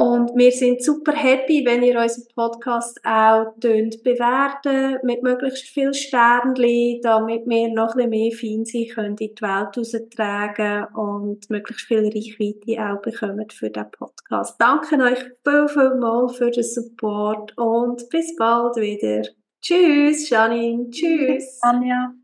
Und 0.00 0.30
wir 0.34 0.50
sind 0.50 0.82
super 0.82 1.12
happy, 1.12 1.62
wenn 1.66 1.82
ihr 1.82 2.00
unseren 2.00 2.24
Podcast 2.34 2.98
auch 3.04 3.52
bewerten 3.58 4.96
mit 5.02 5.22
möglichst 5.22 5.68
viel 5.68 5.92
Sternchen, 5.92 7.02
damit 7.02 7.42
wir 7.46 7.68
noch 7.68 7.94
ein 7.94 8.08
bisschen 8.08 8.08
mehr 8.08 8.32
Feinsein 8.32 8.88
können 8.94 9.16
in 9.20 9.34
die 9.36 9.42
Welt 9.42 9.76
raustragen 9.76 10.86
und 10.94 11.50
möglichst 11.50 11.86
viel 11.86 12.08
Reichweite 12.08 12.82
auch 12.82 13.02
bekommen 13.02 13.46
für 13.50 13.68
den 13.68 13.90
Podcast. 13.90 14.58
Danke 14.58 14.96
euch 15.04 15.22
viel, 15.44 15.68
viel 15.68 15.94
mal 15.96 16.28
für 16.30 16.50
den 16.50 16.64
Support 16.64 17.58
und 17.58 18.08
bis 18.08 18.34
bald 18.36 18.76
wieder. 18.76 19.28
Tschüss, 19.60 20.30
Janine. 20.30 20.88
Tschüss. 20.88 21.58
Anja. 21.60 22.19